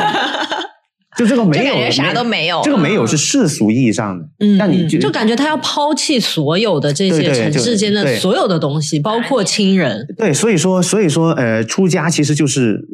[1.18, 12.88] 就这个没有啥都没有，这个没有是世俗意义上的，嗯，但你就感觉他要抛弃所有的这些尘世间的所有的东西，包括亲人，对，所以说所以说呃出家其实就是。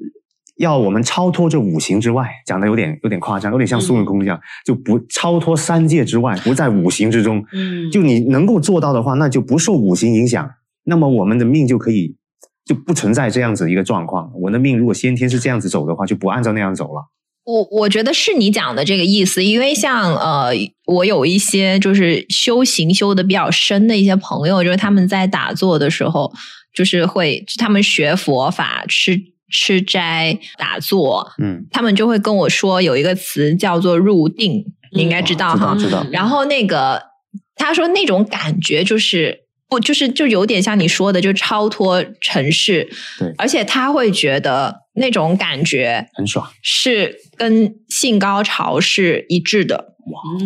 [0.57, 7.43] 要我们超脱这五行之外，讲的有点有点夸张，有点像孙悟空一样，就不超脱三界之外，不在五行之中。
[7.53, 10.49] 嗯，就你能够做到的话，那就不受五行影响，
[10.85, 12.15] 那么我们的命就可以
[12.65, 14.31] 就不存在这样子一个状况。
[14.41, 17.09] 我的命如果先天是这样子走的话，就不按照那样走了。
[17.45, 20.51] 我我觉得是你讲的这个意思，因为像呃，
[20.85, 26.31] 我有一些就是修行修的比较深的一些朋友，就是他们在打坐的时候，
[26.73, 29.19] 就是会他们学佛法、吃
[29.53, 35.75] 吃斋、打坐，嗯，他们就会跟我说有一个词叫做入定，你应该知道哈。
[35.77, 36.05] 知道知道。
[36.11, 37.01] 然后那个
[37.55, 42.89] 他说那种感觉就是不就是就有点像你说的，就超脱尘世，
[43.19, 46.49] 对而且他会觉得那种感觉很爽。
[46.61, 49.92] 是跟性高潮是一致的。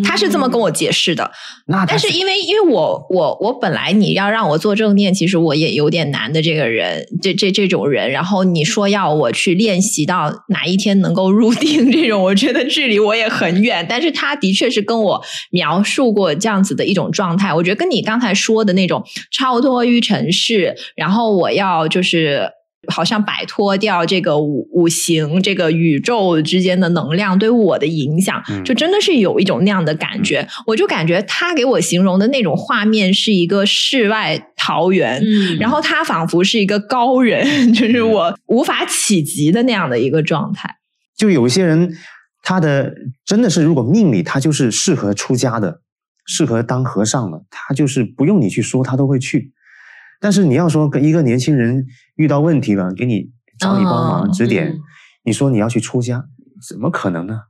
[0.04, 1.32] 他是这么跟我解释的，
[1.68, 13.86] 那他但是因为因为我我我本来你要让我做正念，其实我也有点难的这个人，这这这种人，然后你说要我去练习到哪一天能够入定这种，我觉得距离我也很远。
[13.90, 22.52] 但是他的确是跟我描述过这样子的一种状态，我觉得跟你刚才说的那种超脱于尘世，然后我要就是。
[22.88, 30.48] 好像摆脱掉这个五五行、这个宇宙之间的能量对我的影响，嗯就真的是有一种那样的感觉。
[30.68, 40.76] 我就感觉他给我形容的那种画面是一个世外桃源，嗯然后他仿佛是一个高人，就是我无法企及的那样的一个状态。
[41.18, 41.94] 就有一些人，
[42.44, 42.94] 他的
[43.26, 45.82] 真的是如果命里他就是适合出家的，
[46.26, 49.52] 适合当和尚的，他就是不用你去说，他都会去。
[50.20, 54.80] 但是你要说跟一个年轻人遇到问题了，给你找你帮忙、哦指点，嗯
[55.24, 56.24] 你说你要去出家，
[56.70, 57.42] 怎么可能呢？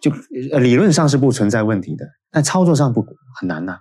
[0.00, 0.10] 就
[0.52, 3.04] 呃理论上是不存在问题的，但操作上不
[3.40, 3.78] 很难呐、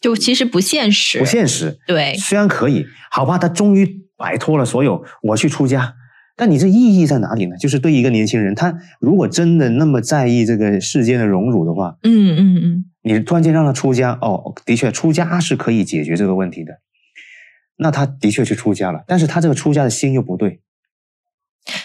[0.00, 1.78] 就其实不现实，不现实。
[1.86, 5.94] 对，虽然可以，好吧，他终于摆脱了所有，我去出家。
[6.36, 7.56] 但你这意义在哪里呢？
[7.56, 16.72] 就是对一个年轻人，他如果真的那么在意这个世间的荣辱的话，嗯嗯嗯，你突然间让他出家，哦，的确出家是可以解决这个问题的。
[17.78, 20.60] 那他的确去出家了，但是他这个出家的心又不对。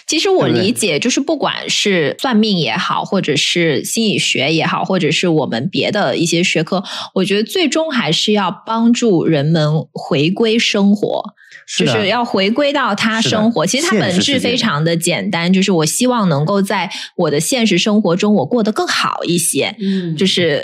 [0.07, 6.81] 其实我理解，就是不管是算命也好，或者是心理学也好，或者是我们别的一些学科，
[7.15, 11.33] 我觉得最终还是要帮助人们回归生活，
[11.67, 13.65] 是就是要回归到他生活。
[13.65, 19.75] 其实它本质非常的简单，就是我希望能够在我的现实生活中，我过得更好一些。
[19.81, 20.63] 嗯就是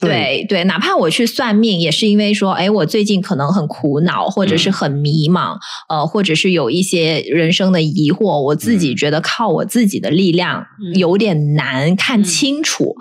[0.00, 5.56] 对对对，哪怕我去算命，也是因为说，哎，我最近可能很苦恼，或者是嗯很迷茫，
[5.88, 12.96] 呃，或者是有一些人生的疑惑，我自己嗯觉得靠我自己的力量嗯有点难看嗯清楚。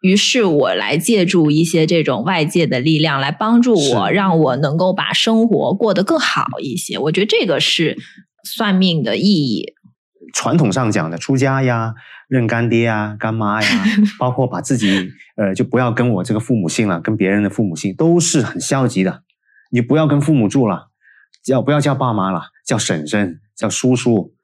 [0.00, 6.96] 于是我来借助一些这种外界的力量来帮助我，让我能够把生活过得更好一些。
[6.98, 7.96] 我觉得这个是
[8.44, 9.74] 算命的意义。
[10.32, 11.94] 传统上讲的出家呀、
[12.28, 13.84] 认干爹啊、 干妈呀，
[14.18, 19.22] 包括把自己呃就不要跟我这个父母姓了，跟别人的父母姓，都是很消极的。
[19.70, 20.88] 你不要跟父母住了，
[21.42, 24.34] 叫不要叫爸妈了，叫婶婶、叫叔叔。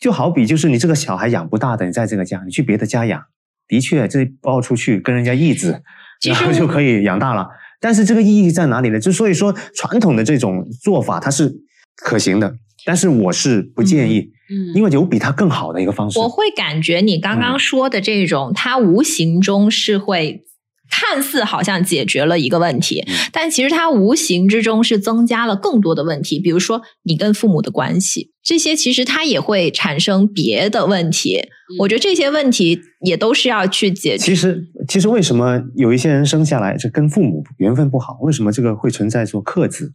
[0.00, 3.24] 就好比就是你这个小孩养不大的，你在这个家，你去别的家养，
[3.68, 5.82] 的确这抱出去跟人家义子，
[6.26, 7.48] 然后就可以养大了。
[7.80, 8.98] 但是这个意义在哪里呢？
[8.98, 11.54] 就所以说传统的这种做法它是
[11.96, 14.18] 可行的，但是我是不建议。
[14.20, 14.32] 嗯
[14.74, 16.18] 因为有比它更好的一个方式。
[16.18, 20.44] 我会感觉你刚刚说的这种，它无形中是会
[20.90, 26.38] 看似好像解决了一个问题，嗯但其实它无形之中是增加了更多的问题。
[26.38, 31.40] 比如说你跟父母的关系，这些其实它也会产生别的问题。
[31.80, 34.24] 我觉得这些问题也都是要去解决。
[34.24, 38.18] 其实，其实为什么有一些人生下来就跟父母缘分不好？
[38.20, 39.94] 为什么这个会存在说克子、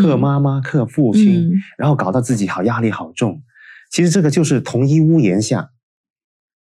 [0.00, 3.42] 克妈妈、克父亲，嗯然后搞到自己好压力好重？
[3.92, 5.68] 其实这个就是同一屋檐下，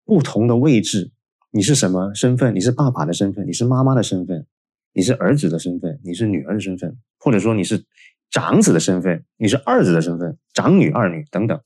[0.03, 1.11] 不同的位置，
[1.51, 2.53] 你是什么身份？
[2.53, 4.45] 你是爸爸的身份，你是妈妈的身份，
[4.93, 7.85] 你是儿子的身份，你是女儿的身份，或者说你是
[8.29, 11.57] 长子的身份，你是二子的身份，长女、二女等等，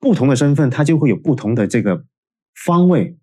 [0.00, 2.04] 不同的身份，它就会有不同的这个
[2.64, 3.16] 方位。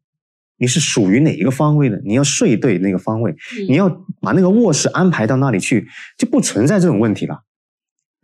[0.56, 2.02] 你是属于哪一个方位的？
[2.06, 3.36] 你要睡对那个方位，
[3.68, 3.90] 你要
[4.22, 5.86] 把那个卧室安排到那里去，
[6.18, 7.44] 就不存在这种问题了，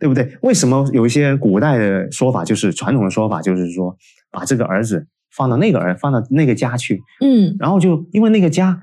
[0.00, 0.36] 对不对？
[0.40, 3.94] 为什么有一些古代的说法，就是传统的说法，就是说
[4.32, 8.80] 把这个儿子放到那个儿放到那个家去，嗯然后就因为那个家，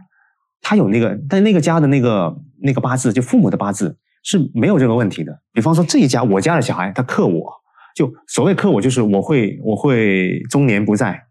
[0.61, 5.41] 他有那个，但那个家的那个那个八字，就父母的八字是没有这个问题的。
[5.51, 7.51] 比方说这一家，我家的小孩他克我，
[7.95, 11.23] 就所谓克我，就是我会我会中年不在，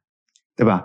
[0.56, 0.82] 对吧？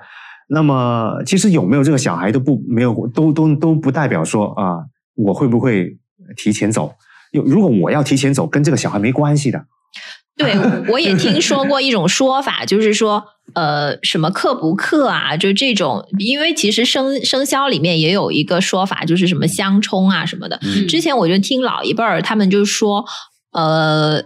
[0.47, 4.85] 那么其实有没有这个小孩都不没有都都都不代表说啊，
[5.15, 5.97] 我会不会
[6.35, 6.93] 提前走？
[7.31, 9.65] 有如果我要提前走，跟这个小孩没关系的。
[10.37, 10.55] 对，
[10.87, 13.23] 我也听说过一种说法，就是说，
[13.53, 20.57] 呃，什么克不克啊，就这种，因为其实生生肖里面也有一个说法，就是什么相冲啊什么的。
[20.63, 23.05] 嗯之前我就听老一辈儿他们就说，
[23.51, 24.23] 呃，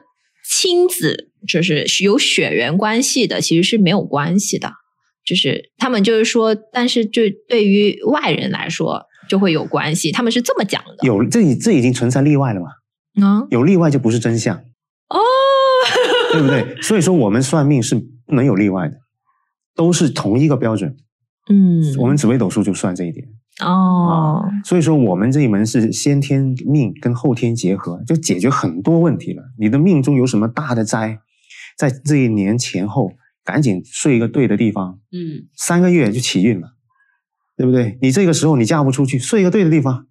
[0.48, 4.72] 亲子就是有血缘关系的，其实是没有关系的。
[5.26, 11.06] 就是他们就是说，但是就对于外人来说就会有关系，他们是这么讲的。
[11.06, 12.68] 有这已这已经存在例外了嘛？
[13.16, 15.20] 嗯有例外就不是真相，哦，
[16.34, 16.82] 对不对？
[16.82, 18.96] 所以说我们算命是不能有例外的，
[19.76, 20.96] 都是同一个标准。
[21.50, 23.28] 嗯，我们紫微斗数就算这一点。
[23.64, 29.44] 哦，所以说我们这一门是先天命跟后天结合，就解决很多问题了。
[29.58, 31.20] 你的命中有什么大的灾，
[31.78, 33.14] 在这一年前后
[33.46, 36.74] 赶紧睡一个对的地方，嗯，三个月就起运了，
[37.56, 37.98] 对不对？
[38.02, 40.08] 你这个时候你嫁不出去，睡一个对的地方，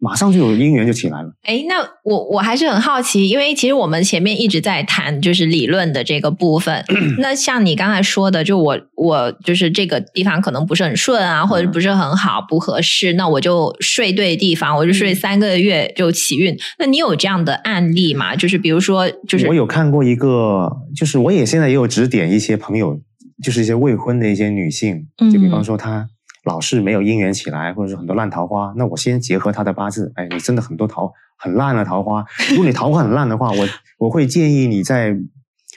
[0.00, 1.32] 马上就有姻缘就起来了。
[1.42, 6.84] 哎，那我我还是很好奇，因为其实我们前面一直在谈就是理论的这个部分。
[7.18, 16.56] 那像你刚才说的，就我我就是这个地方可能不是很顺啊，或者不是很好，不合适，那我就睡对地方，我就睡三个月就起运。
[16.78, 18.36] 那你有这样的案例吗？
[18.36, 22.96] 就是比如说，就是我有看过一个，就是我也现在也有指点一些朋友，
[23.42, 26.06] 就是一些未婚的一些女性，就比方说她
[26.48, 33.68] 老是没有姻缘起来，或者是很多烂桃花，那我先结合他的八字，哎，你真的很多桃很烂的桃花，如果你桃花很烂的话，我
[33.98, 35.14] 我会建议你在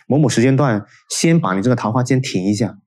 [0.07, 2.77] 某某时间段先把你这个桃花先停一下。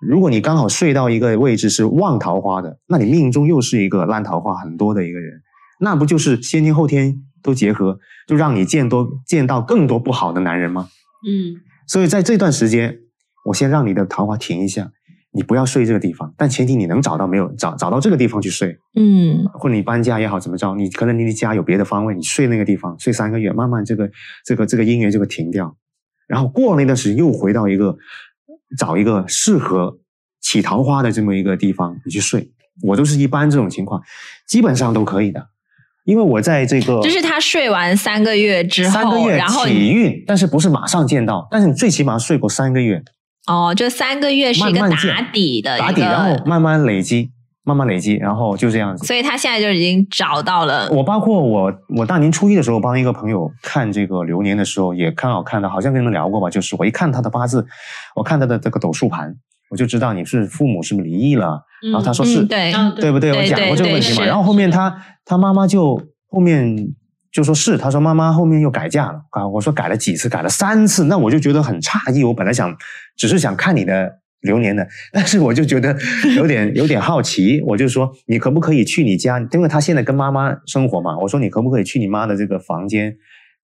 [0.00, 5.42] 如果你刚好睡到一个位置是旺桃花的，那你命中又是一个烂桃花很多的一个人，
[5.80, 10.88] 那不就是先天后天都结合，就让你见多见到更多不好的男人吗？
[11.26, 12.98] 嗯，所以在这段时间，
[13.46, 14.92] 我先让你的桃花停一下，
[15.36, 19.44] 你不要睡这个地方，但前提你能找到没有找找到这个地方去睡，嗯。
[19.52, 24.10] 或者你搬家也好怎么着，你可能你的家有别的方位，你睡那个地方睡三个月，慢慢这个
[24.46, 25.76] 这个这个姻缘就会停掉，
[26.26, 27.94] 然后过了那段时间又回到一个
[28.78, 29.98] 找一个适合
[30.40, 32.50] 起桃花的这么一个地方你去睡，
[32.82, 34.02] 我都是一般这种情况，
[34.48, 35.48] 基本上都可以的，
[36.04, 43.02] 因为我在这个就是他睡完三个月之后，三个月然后起运，但是不是马上见到，但是你最起码睡过三个月，
[43.46, 47.30] 哦，这三个月是一个打底的打底，然后慢慢累积，
[47.62, 49.06] 慢慢累积，然后就这样子。
[49.06, 50.88] 所以他现在就已经找到了。
[50.90, 57.64] 我包括我，我大年初一的时候帮一个朋友看这个流年的时候，也刚好看到，好像跟你们聊过吧，就是我一看他的八字，
[58.16, 59.32] 我看他的这个斗数盘，
[59.70, 63.30] 我就知道你是父母是不是离异了，然后他说是，嗯，对，嗯对不对？
[63.30, 64.24] 我讲过这个问题嘛。
[64.26, 64.92] 然后后面他
[65.24, 66.76] 他妈妈就后面
[67.36, 69.46] 就说是，他说妈妈后面又改嫁了啊。
[69.46, 70.26] 我说改了几次？
[70.26, 71.04] 改了三次。
[71.04, 72.24] 那我就觉得很诧异。
[72.24, 72.74] 我本来想
[73.14, 74.10] 只是想看你的
[74.40, 75.94] 流年的，但是我就觉得
[76.34, 77.60] 有点有点好奇。
[77.68, 79.38] 我就说你可不可以去你家？
[79.52, 81.18] 因为他现在跟妈妈生活嘛。
[81.18, 83.14] 我说你可不可以去你妈的这个房间？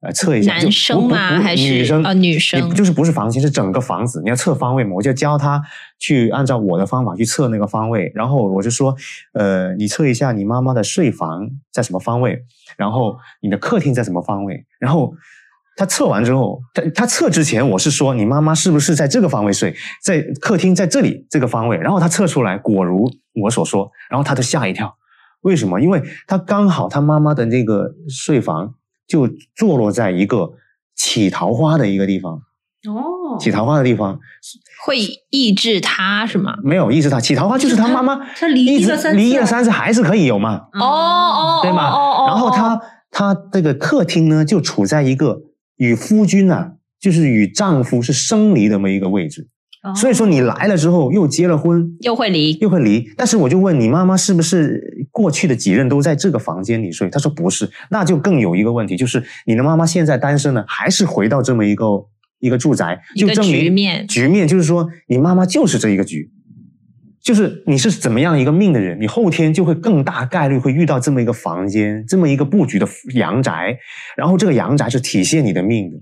[0.03, 2.05] 呃，测一下，男生吗还是女生？
[2.05, 4.97] 哦女生你就是不是房间，是整个房子，你要测方位嘛？
[4.97, 5.63] 我就教他
[6.01, 8.97] 去按照我的方法去测那个方位，然后我就说，
[9.33, 12.43] 呃，你测一下你妈妈的睡房在什么方位，
[12.83, 15.15] 然后你的客厅在什么方位，然后
[15.77, 19.73] 他测完之后，他他测之前我是说你妈妈是不是在这个方位睡，
[20.03, 23.09] 在客厅在这里这个方位，然后他测出来果如
[23.43, 24.97] 我所说，然后他就吓一跳，
[25.43, 25.81] 为什么？
[25.81, 28.75] 因为他刚好他妈妈的那个睡房
[29.07, 30.55] 就坐落在一个
[30.97, 32.35] 起桃花的一个地方，
[32.89, 34.19] 哦，起桃花的地方
[34.85, 34.99] 会
[35.31, 36.55] 抑制他是吗？
[36.65, 41.91] 没有抑制他，起桃花就是他妈妈 他离了三次离异了啊三次还是可以有嘛，嗯哦哦，对吗？
[41.91, 42.81] 哦哦然后他
[43.11, 45.43] 他这个客厅呢，就处在一个
[45.77, 49.43] 与夫君啊，就是与丈夫是生离的这么一个位置。
[49.43, 53.05] 哦所以说你来了之后又结了婚，又会离，又会离。
[53.17, 54.81] 但是我就问你妈妈是不是
[55.11, 57.11] 过去的几任都在这个房间里睡？
[57.11, 61.85] 她说不是，那就更有一个问题，就是你的妈妈现在单身了，还是回到这么一个
[62.43, 66.31] 一个住宅，就证明局面局面就是说你妈妈就是这一个局。
[67.23, 73.79] 就是你是怎么样一个命的人，你后天就会更大概率会遇到这么一个房间，这么一个布局的阳宅，
[74.17, 75.97] 然后这个阳宅是体现你的命的。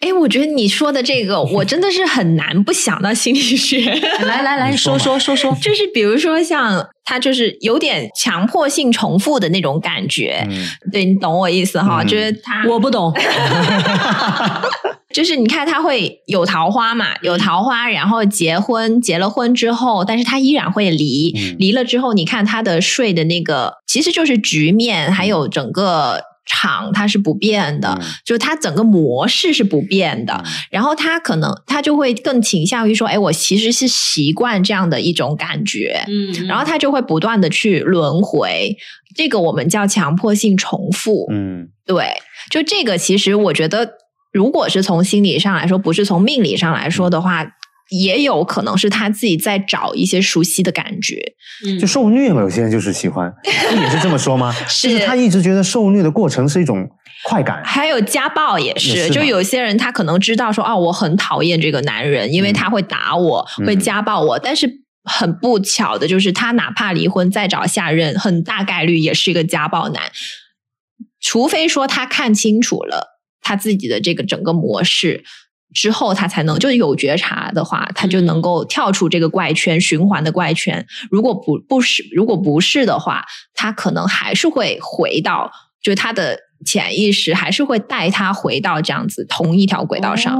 [0.00, 3.78] 哎，我觉得你说的这个，我真的是很难不想到心理学。
[4.26, 12.02] 来来来说说说说说， 就是比如说像他就是有点强迫性重复的那种感觉，嗯，对你懂我意思哈？
[12.02, 13.12] 嗯就是他，我不懂，
[15.12, 26.20] 就是你看他会有桃花嘛，有桃花，然后结婚，结了婚之后，但是他依然会离，嗯离了之后，你看他的睡的那个，其实就是局面，还有整个
[26.52, 30.44] 场它是不变的，嗯就是它整个模式是不变的。
[30.70, 38.76] 然后它可能它就会更倾向于说，哎，我其实是习惯这样的一种感觉，嗯，然后它就会不断的去轮回，
[39.16, 41.26] 这个我们叫强迫性重复。
[41.32, 42.12] 嗯对，
[42.50, 43.94] 就这个其实我觉得，
[44.32, 47.44] 如果是从心理上来说，不是从命理上来说的话，
[47.92, 51.34] 也有可能是他自己在找一些熟悉的感觉。
[51.66, 54.52] 嗯就受虐嘛，有些人就是喜欢， 也是这么说吗？
[54.66, 56.88] 是就是他一直觉得受虐的过程是一种
[57.24, 57.62] 快感。
[57.64, 64.68] 还有家暴也是，也是就有些人他可能知道说，哦，我很讨厌这个男人，因为他会打我，嗯会家暴我，但是
[65.04, 70.10] 很不巧的就是，他哪怕离婚再找下任，很大概率也是一个家暴男，
[71.20, 75.24] 除非说他看清楚了他自己的这个整个模式。
[75.74, 80.86] 之后，他才能就是有觉察的话，他就能够跳出这个怪圈循环的怪圈。
[81.10, 85.50] 如果不不是，如果不是的话，他可能还是会回到，
[85.82, 90.38] 就是他的潜意识还是会带他回到这样子同一条轨道上。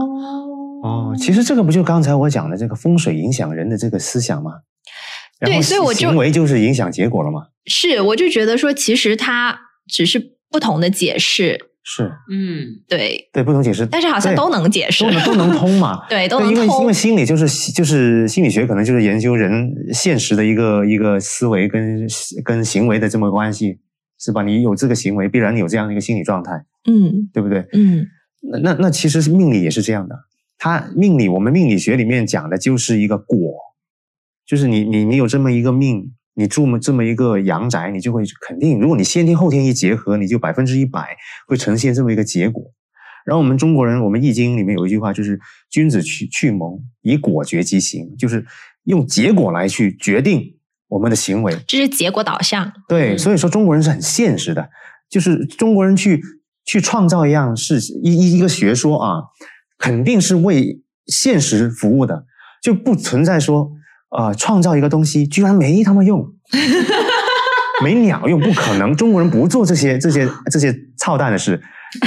[0.82, 4.52] 哦，其实这个不就刚才我讲的这个风水影响人的这个思想吗？
[5.44, 7.46] 对所以我就行为就是影响结果了吗。
[7.66, 9.58] 是，我就觉得说，其实他
[9.88, 16.06] 只是不同的解释，是嗯对，对不同解释，但是好像都能解释都，能都能通嘛。
[16.10, 16.92] 对，都，能通因为因为。
[16.92, 22.06] 心理就是就是心理学，可能就是研究人现实的一个一个思维跟
[22.44, 23.78] 跟行为的这么个关系，
[24.18, 24.42] 是吧？
[24.42, 26.52] 你有这个行为，必然有这样的一个心理状态，
[26.88, 27.66] 嗯对不对？
[27.72, 28.06] 嗯
[28.52, 30.14] 那那那其实命理也是这样的，
[30.58, 33.36] 它命理我们命理学里面讲的就是一个果，
[34.46, 41.16] 就是你你你有这么一个命，你住么这么一个阳宅，你就会肯定，如果你先天后天一结合，你就百分之一百
[41.46, 42.64] 会呈现这么一个结果。
[43.24, 45.38] 然后我们中国人，我们易经里面有一句话，就是
[45.70, 48.44] “君子去去谋，以果决其行”，就是
[48.84, 50.56] 用结果来去决定
[50.88, 51.56] 我们的行为。
[51.68, 52.72] 这是结果导向。
[52.88, 54.68] 对，嗯所以说中国人是很现实的，
[55.08, 56.20] 就是中国人去
[56.64, 59.22] 去创造一样事一一一个学说啊，
[59.78, 62.26] 肯定是为现实服务的，
[62.60, 63.70] 就不存在说
[64.16, 66.24] 呃创造一个东西居然没他妈用，
[67.82, 71.60] 没鸟用，不可能，中国人不做这些这些这些操蛋的事，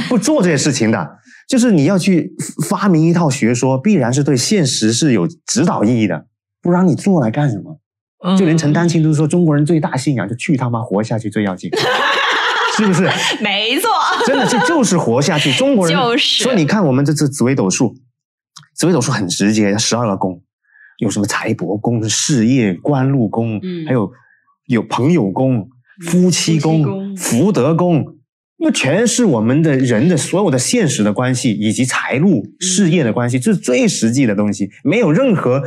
[0.07, 1.17] 不做这些事情的。
[1.47, 2.33] 就是你要去
[2.67, 6.25] 发明一套学说，必然是对现实是有指导意义的，
[6.61, 7.79] 不然你做来干什么？
[8.25, 11.69] 嗯就连陈丹青都说，中国人最大信仰就去他妈活下去最要紧，
[12.77, 13.03] 是不是？
[13.41, 13.89] 没错，
[14.25, 15.51] 真的是就是活下去。
[15.53, 17.95] 中国人就是所以你看我们这次紫微斗数，
[18.75, 20.41] 紫微斗数很直接，十二个宫，
[20.97, 24.11] 有什么财帛宫、事业官禄宫，嗯还有
[24.67, 25.69] 有朋友宫、
[26.05, 28.13] 夫妻宫、福德宫。
[28.57, 35.63] 那全是我们的人的所有的现实的关系，以及财路、事业的关系，这是最实际的东西，没有任何呃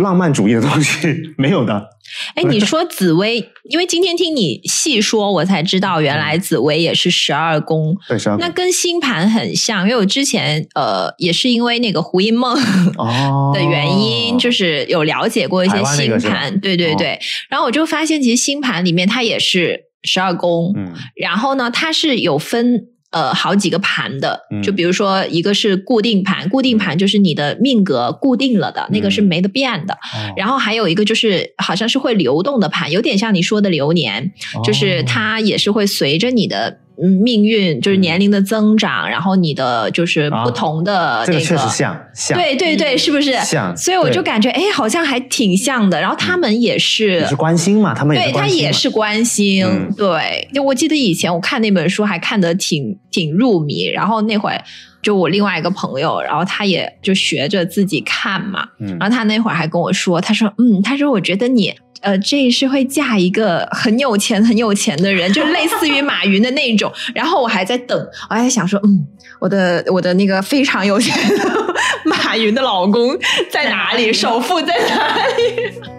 [0.00, 1.88] 浪漫主义的东西，没有的。
[2.34, 3.36] 哎，你说紫薇，
[3.70, 9.82] 因为今天听你细说，我才知道原来紫薇也是十二宫，对，十二那跟星盘很像。
[9.84, 12.56] 因为我之前呃也是因为那个胡因梦
[12.96, 17.18] 哦的原因， 就是有了解过一些星盘，对对哦对。
[17.48, 29.94] 然后我就发现，其实星盘里面它也是十二宫，嗯然后呢，它是有分呃好几个盘的，嗯就比如说一个是固定盘，固定盘就是你的命格固定了的，那个是嗯没得变的。
[29.94, 34.32] 哦然后还有一个就是好像是会流动的盘，有点像你说的流年，
[34.64, 36.80] 就是哦它也是会随着你的。
[37.02, 43.32] 嗯，命运就是年龄的增长，然后你的就是啊不同的这那个确实像像对对对，是不是？
[43.44, 46.00] 像所以我就感觉，哎，好像还挺像的。
[46.00, 50.48] 然后他们也是，也是关心嘛，他们也对他也是关心，嗯对。
[50.52, 54.60] 就我记得以前我看那本书还看得挺挺入迷，然后那会儿
[55.00, 61.72] 就我另外一个朋友，然后他也就学着自己看嘛，嗯然后他那会儿还跟我说，他说，嗯，他说我觉得你。
[62.00, 66.92] 呃，这一世会嫁一个很有钱、很有钱的人，就类似于马云的那种。
[67.14, 67.98] 然后我还在等，
[68.30, 69.06] 我还在想说，嗯，
[69.40, 71.74] 我的我的那个非常有钱的
[72.04, 73.16] 马云的老公
[73.50, 75.97] 在哪里， 首富在哪里？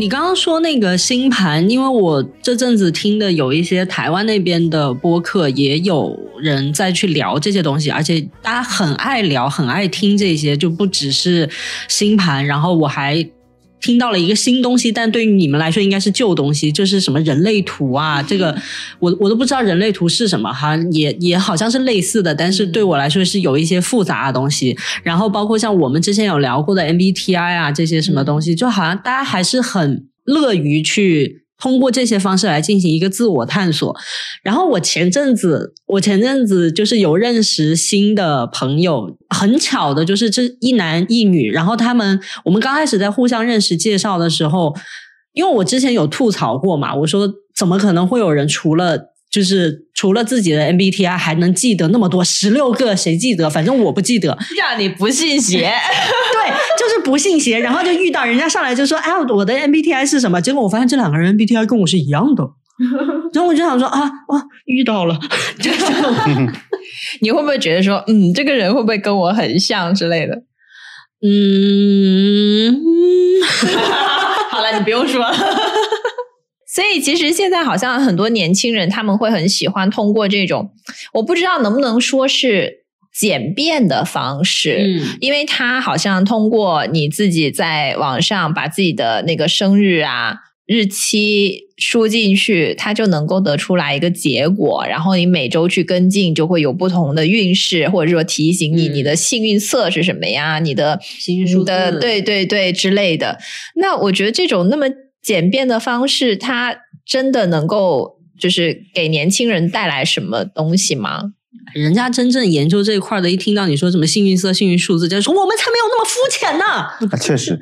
[0.00, 11.46] 你刚刚说那个星盘，因为我这阵子听的有一些台湾那边的播客，也有人在去聊这些东西，而且大家很爱聊，很爱听这些，就不只是
[11.86, 12.46] 星盘。
[12.46, 13.22] 然后我还
[13.80, 18.56] 听到了一个新东西，但对于你们来说应该是旧东西，就是什么人类图啊，这个
[18.98, 24.76] 我我都不知道人类图是什么哈，也也好像是类似的，但是对我来说是有一些复杂的东西。
[25.02, 33.94] 然后包括像我们之前有聊过的 MBTI 啊这些什么东西，就好像大家还是很乐于去通过这些方式来进行一个自我探索。
[34.42, 44.74] 然后我前阵子，我前阵子就是有认识新的朋友，很巧的就是这一男一女，然后他们我们刚开始在互相认识介绍的时候，
[45.34, 53.48] 因为我之前有吐槽过嘛，我说怎么可能会有人除了就是除了自己的 MBTI 还能记得那么多，十六个谁记得？
[53.48, 54.36] 反正我不记得。
[54.58, 55.60] 让你不信邪。
[56.32, 62.44] 对，就是不信邪，然后就遇到人家上来就说：“哎，我的 MBTI 是什么？”结果我发现这两个人 MBTI 跟我是一样的。
[63.34, 65.16] 然后我就想说啊，哇，遇到了，
[65.62, 65.70] 就
[67.20, 70.34] 你会不会觉得说，嗯，这个人会不会跟我很像之类的？
[71.22, 72.74] 嗯，
[74.50, 75.30] 好了，你不用说了。
[76.72, 80.70] 所以其实现在好像很多年轻人他们会很喜欢通过这种，
[81.14, 90.36] 我不知道能不能说是简便的方式，嗯因为他好像通过你自己在网上把自己的那个生日啊。
[90.72, 103.40] 日期输进去，它就能够得出来一个结果，然后你每周去跟进，就会有不同的运势，或者说提醒你嗯你的幸运色是什么呀，你的幸运数的对对对之类的。
[103.74, 104.86] 那我觉得这种那么
[105.22, 111.32] 简便的方式，它真的能够就是给年轻人带来什么东西吗？
[111.74, 116.64] 人家真正研究这一块的，一听到你说什么幸运色、幸运数字，就说我们才没有那么肤浅呢。
[116.64, 117.60] 啊，确实，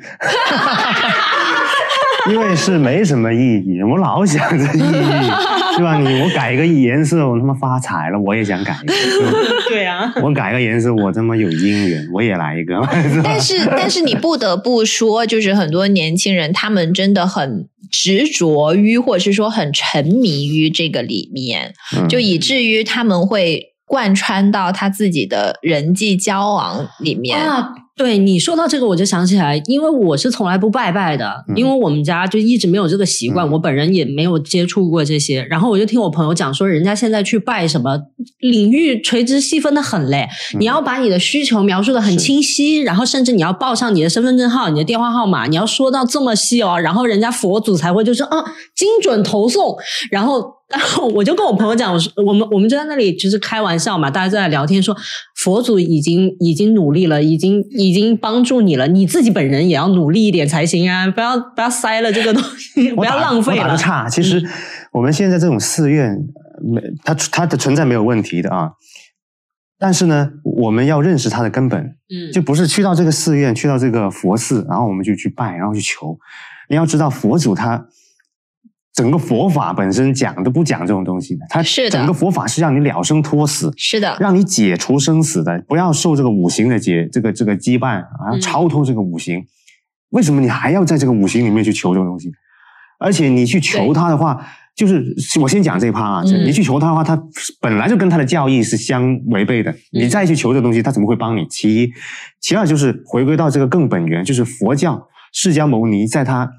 [2.31, 5.29] 因为是没什么意义，我老想着意义，
[5.79, 5.97] 对吧？
[5.97, 8.93] 你我改一个颜色，我他妈发财了，我也想改一个。
[9.69, 12.75] 对啊，我改个颜色，我他妈有姻缘，我也来一个。
[13.09, 27.39] 是 但是，但是你不得不说，就是很多年轻人他们真的很执着于，或者是说很沉迷于这个里面，嗯就以至于他们会贯穿到他自己的人际交往里面。
[27.39, 27.69] 啊，
[27.99, 35.43] 对你说到这个，我就想起来，因为我是从来不拜拜的，嗯因为我们家就一直没有这个习惯，嗯我本人也没有接触过这些。
[35.49, 37.99] 然后我就听我朋友讲说，人家现在去拜什么
[38.39, 49.75] 领域垂直细分的很嘞，嗯你要把你的需求描述的很清晰，然后甚至你要报上你的身份证号、你的电话号码，你要说到这么细哦，然后人家佛祖才会就是啊精准投送，
[50.09, 50.57] 然后。
[50.69, 54.95] 然 后我就跟我朋友讲，我说我们我们就在那里就是开玩笑嘛，大家在聊天说，
[55.41, 61.09] 佛祖已经已经努力了，已经已经帮助你了，你自己本人也要努力一点才行啊！
[61.09, 63.77] 不要不要塞了这个东西， 不要浪费了嗯我打个。
[63.77, 64.43] 岔，其实
[64.91, 68.71] 我们现在这种寺院，呃没它它的存在没有问题的啊。
[69.77, 76.19] 但是呢，我们要认识它的根本，嗯，就不是去到这个寺院，去到这个佛寺，然后我们就去拜，然后去求。
[76.69, 77.87] 你要知道，佛祖他
[78.93, 89.45] 整个佛法本身讲都不讲这种东西的，它是整个佛法是让你了生脱死，是的，让你解除生死的，不要受这个五行的结这个这个羁绊，啊，嗯超脱这个五行。
[90.09, 92.31] 为什么你还要在这个五行里面去求这种东西？
[92.99, 95.05] 而且你去求它的话，就是
[95.39, 97.17] 我先讲这一趴啊，嗯你去求它的话，它
[97.61, 99.73] 本来就跟它的教义是相违背的。
[99.91, 101.45] 你再去求这东西，它怎么会帮你？
[101.47, 101.89] 其一，
[102.41, 106.49] 其二就是回归到这个更本源，就是佛教释迦牟尼在他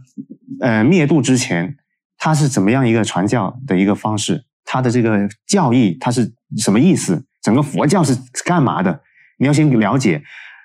[0.61, 1.77] 呃灭度之前，
[2.21, 4.45] 他是怎么样一个传教的一个方式？
[4.65, 7.25] 他的这个教义它是什么意思？
[7.43, 9.01] 整个佛教是干嘛的？
[9.39, 10.23] 你要先了解，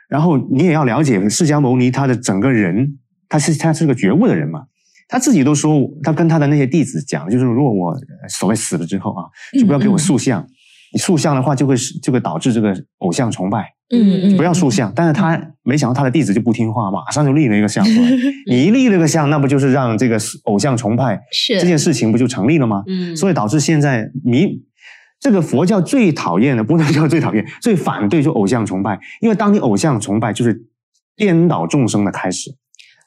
[0.09, 2.99] 然后你也要了解释迦牟尼他的整个人，
[3.29, 4.65] 他是他是个觉悟的人嘛。
[5.07, 7.95] 他自己都说，他跟他的那些弟子讲，就是如果我
[8.27, 9.23] 所谓死了之后啊，
[9.57, 10.45] 就不要给我塑像。
[10.91, 13.74] 你塑像的话，就会就会导致这个偶像崇拜。
[13.91, 14.91] 嗯嗯，不要塑像。
[14.95, 18.09] 但是他没想到他的弟子就不听话，马上就立了一个像出来。
[18.47, 22.83] 你一立了个像，那不就是让这个偶像崇拜是这件事情不就成立了吗？
[22.87, 24.61] 嗯，所以导致现在迷
[25.19, 30.65] 这个佛教最讨厌的，不能叫最讨厌，最反对就偶像崇拜，因为当你偶像崇拜，就是
[31.15, 32.51] 颠倒众生的开始，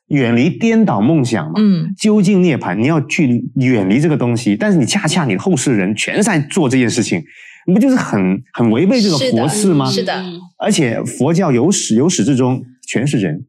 [0.09, 1.55] 远离颠倒梦想嘛。
[1.59, 7.23] 嗯究竟涅槃，你要去远离这个东西，但是你恰恰你后世人全在做这件事情，
[7.67, 9.91] 你不就是很很违背这个佛事吗？
[9.91, 13.45] 是的嗯而且佛教由始由始至终全是人，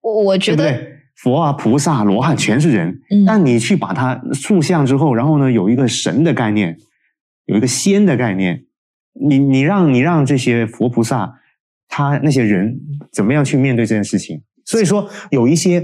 [0.00, 0.92] 我我觉得对不对？
[1.16, 6.78] 佛啊、菩萨、罗汉全是人，嗯但你去把它塑像之后，然后呢，有一个神的概念，
[7.46, 8.64] 有一个仙的概念，
[9.28, 11.34] 你你让你让这些佛菩萨，
[11.88, 12.78] 他那些人
[13.12, 14.42] 怎么样去面对这件事情？
[14.64, 15.82] 所以说，有一些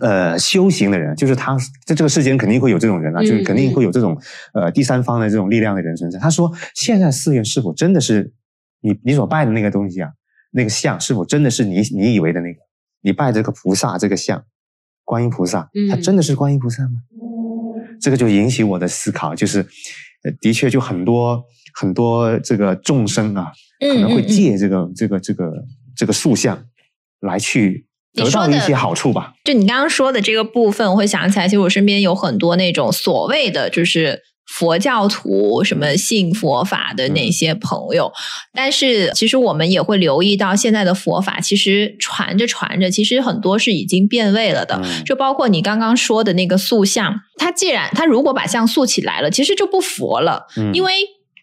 [0.00, 4.20] 呃修行的人，就是他在这个世间肯定会有这种人啊，嗯就是肯定会有这种
[4.52, 6.18] 呃第三方的这种力量的人存在。
[6.18, 8.32] 他说，现在寺院是否真的是
[8.80, 10.10] 你你所拜的那个东西啊？
[10.52, 12.60] 那个像是否真的是你你以为的那个？
[13.02, 14.44] 你拜这个菩萨这个像，
[15.04, 17.02] 观音菩萨，嗯他真的是观音菩萨吗？
[18.00, 19.60] 这个就引起我的思考，就是
[20.24, 25.52] 呃的确就很多很多这个众生啊，可能会借这个这个这个
[25.94, 26.64] 这个塑像
[27.20, 27.86] 来去
[28.16, 29.34] 得到一些好处吧。
[29.44, 38.12] 就你刚刚说的这个部分，我会想起来，其实我身边有很多那种所谓的就是佛教徒什么信佛法的那些朋友，
[38.52, 44.80] 但是其实我们也会留意到，现在的佛法其实传着传着，其实很多是已经变味了的。
[44.82, 50.92] 嗯就包括你刚刚说的那个塑像，它既然它如果把像塑起来了，其实就不佛了，嗯因为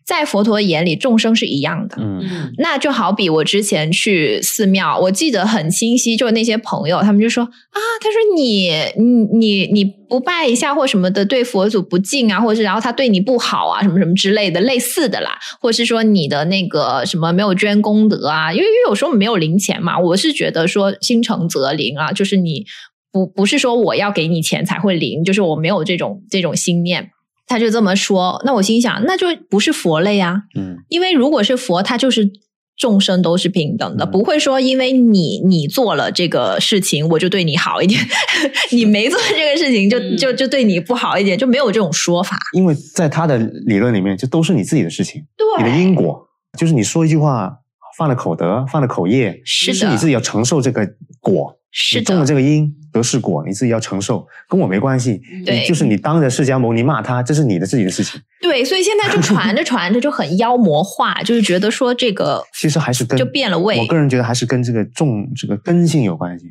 [0.06, 1.96] 在佛陀眼里众生是一样的。
[2.00, 22.66] 嗯嗯那就好比我之前去寺庙，我记得很清晰，就是那些朋友，他们就说啊，他说你你你你不拜一下或什么的，对佛祖不敬啊，或者是然后他对你不好啊，什么什么之类的，类似的啦，或是说你的那个什么没有捐功德啊，因为因为有时候没有零钱嘛，我是觉得说心诚则灵啊，就是你
[23.12, 27.10] 不不是说我要给你钱才会灵，就是我没有这种这种心念。
[27.46, 30.78] 他就这么说，那我心想，那就不是佛类啊，嗯。
[30.90, 32.32] 因为如果是佛，他就是
[32.76, 38.02] 众生都是平等的，嗯不会说因为你你做了这个事情，我就对你好一点；
[38.72, 42.38] 你没做这个事情就，嗯就就对你不好一点，就没有这种说法。
[42.54, 46.28] 因为在他的理论里面，就都是你自己的事情，对你的，因果，
[46.58, 47.52] 就是你说一句话
[47.98, 50.88] 犯了口德，犯了口业，是的是你自己要承受这个
[51.20, 55.20] 果，是你种了，这个因得是果，你自己要承受，跟我没关系。
[55.68, 58.22] 就是你当着释迦牟尼骂他，这是你的自己的事情。
[58.40, 66.46] 对，所以现在就传着传着就很妖魔化，就是觉得说这个 其实还是跟就变了味我个人觉得还是跟这个种这个根性有关系。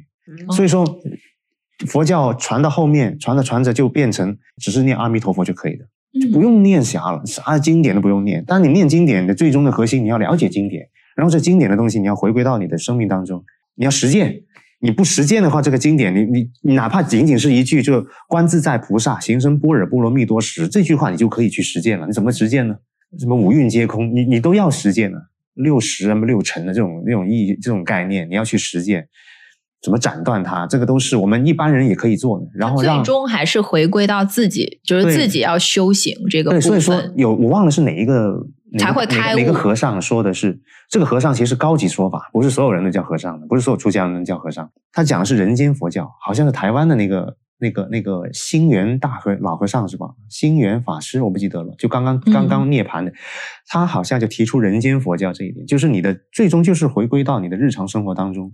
[0.48, 0.84] 哦所以说，
[1.86, 5.86] 佛教传到后面，传着传着就变成只是念阿弥陀佛就可以了，
[6.20, 8.44] 就不用念啥了，啥经典都不用念。
[8.44, 13.44] 当你念经典的最终的核心，你要了解经典，然后这经典的东西你要回归到你的生命当中，
[13.76, 14.42] 你要实践。
[14.82, 22.06] 你不实践的话，这个经典，你你你哪怕仅仅是一句就“观自在菩萨行深般若波罗蜜多时”这句话，你就可以去实践了。
[22.06, 22.74] 你怎么实践呢？
[23.18, 25.18] 什么五蕴皆空，你你都要实践的。
[25.54, 29.06] 六十什么六尘的这种那种意义这种概念，你要去实践，
[29.82, 32.46] 怎么斩断它，这个都是我们一般人也可以做的。
[32.54, 38.34] 然后让最终还是回归到自己，就是自己要修行这个部对，所以说有我忘了是哪一个
[38.78, 40.58] 才会开哪个哪个和尚说的是
[40.88, 44.70] 这个和尚其实是高级说法，不是所有人都叫和尚的，不是所有出家人都叫和尚。
[44.92, 50.08] 他讲的是人间佛教，好像是台湾的那个那个那个星源大和老和尚是吧？
[50.28, 53.12] 星源法师我不记得了，就刚刚嗯刚刚涅槃的，
[53.68, 58.52] 他好像就提出人间佛教这一点，就是你的最终就是回归到你的日常生活当中。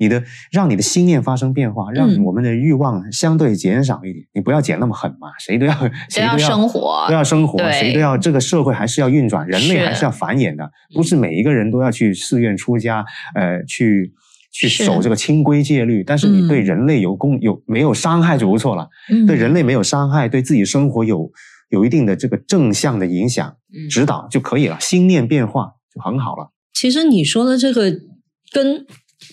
[0.00, 4.26] 你的让你的心念发生变化，让嗯我们的欲望相对减少一点。
[4.34, 5.72] 你不要减那么狠嘛，谁都要
[6.08, 13.04] 谁要都要生活都要生活，谁都要这个社会还是要运转，人类还是要繁衍的，不是每一个人都要去寺院出家，
[13.36, 14.12] 呃，去
[14.50, 16.02] 去守这个清规戒律。
[16.04, 21.30] 但是你嗯对人类有功有没有伤害就不错了，嗯对人类没有伤害，对自己生活有
[21.70, 26.50] 有一定的这个正向的影响嗯指导就可以了，心念变化就很好了。
[26.72, 27.90] 其实你说的这个
[28.52, 28.86] 跟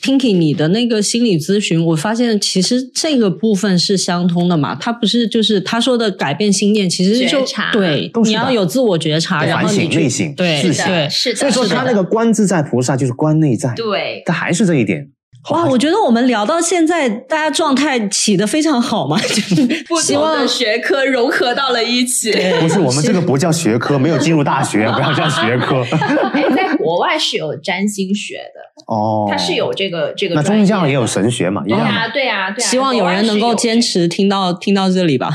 [0.06, 4.76] Pinky 你的那个心理咨询，我发现其实这个部分是相通的嘛。
[4.76, 10.62] 他不是就是他说的改变心念，其实就觉察对你要有自我觉察，然后你去反省内省对。
[10.62, 15.08] 是的，所以说他那个观自在菩萨就是观内在，对他还是这一点。
[15.52, 22.32] 哇，我觉得我们聊到现在，大家状态起的非常好嘛， 就是希望学科融合到了一起。
[22.60, 25.84] 不是我们这个不叫学科，没有进入大学，不要叫学科。
[26.34, 31.86] 哎，在国外是有占星学的，哦，它是有这个这个那宗教也有神学嘛，一样嘛。
[31.88, 32.68] 对啊，对啊，对啊。
[32.68, 35.30] 希望有人能够坚持听到听到这里吧。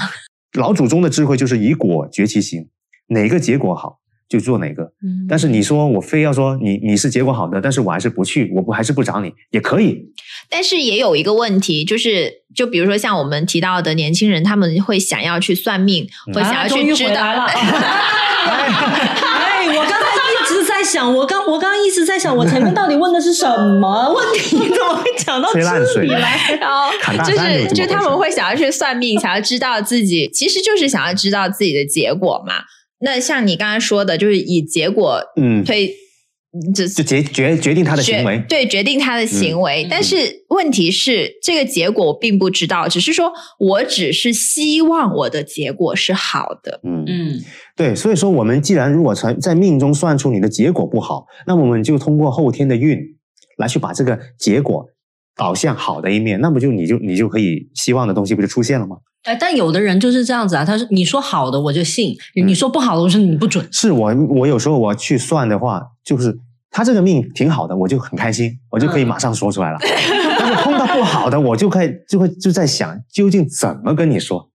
[0.59, 2.67] 老祖宗的智慧就是以果决其行，
[3.09, 3.99] 哪个结果好
[4.29, 4.83] 就做哪个。
[5.03, 10.13] 嗯但是你说我非要说你你是结果好的，但是我还是不去，我不还是不找你也可以。
[10.49, 17.11] 但是也有一个问题，就是就比如说像我们提到的年轻人，他们会想要去算命，嗯会想要啊终于去知道。
[17.11, 17.45] 回来了
[18.43, 20.10] 哎，我刚才
[20.81, 24.57] 在想，我刚我刚刚一直在想， 我前面到底问的是什么 问题？
[24.57, 26.39] 怎么会讲到这里来？
[26.59, 26.91] 然后
[27.25, 32.55] 就是就他们会想要去算命，想要知道自己，其实就是想要知道自己的结果嘛。
[33.03, 35.95] 那像你刚刚说的，就是以结果嗯，推，
[36.75, 38.43] 就就决决决定他的行为。
[38.49, 39.85] 对决定他的行为。
[39.85, 40.17] 嗯但是
[40.49, 46.81] 问题是，这个结果我并不知道，只是说我只是希望我的结果是好的。
[46.85, 47.41] 嗯嗯
[47.81, 52.99] 对，所以说我们既然如果从在命中算出你的结果不好，那我们就通过后天的运
[53.57, 54.85] 来去把这个结果
[55.35, 58.99] 导向好的一面，那不就你就你就可以希望的东西不就出现了吗？
[59.23, 62.15] 哎，但有的人就是这样子啊，他说你说好的我就信，
[62.45, 63.67] 你说不好的我说你不准。
[63.73, 66.37] 是我我有时候我去算的话，就是
[66.71, 69.79] 他这个命挺好的，我就很开心，我就可以马上说出来了。
[70.39, 74.50] 但是碰到不好的，我就开就会就在想，究竟怎么跟你说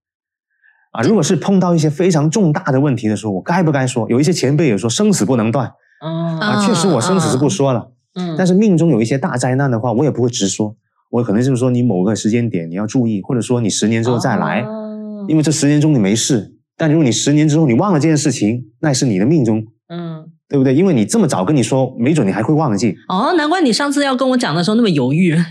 [0.95, 1.03] 啊？
[1.03, 4.09] 如果是碰到一些非常重大的问题的时候，我该不该说？
[4.09, 5.71] 有一些前辈也说生死不能断
[6.03, 7.91] 嗯啊，嗯确实我生死是不说了。
[8.17, 10.75] 嗯但是命中有一些大灾难的话，我也不会直说，
[11.11, 20.73] 我可能就是说你某个时间点你要注意，或者说你十年之后再来，哦因为这十年中你没事，但如果你十年之后你忘了这件事情，那是你的命中，嗯，对不对？
[20.73, 22.95] 因为你这么早跟你说，没准你还会忘记。
[23.09, 25.35] 哦，难怪你上次要跟我讲的时候那么犹豫。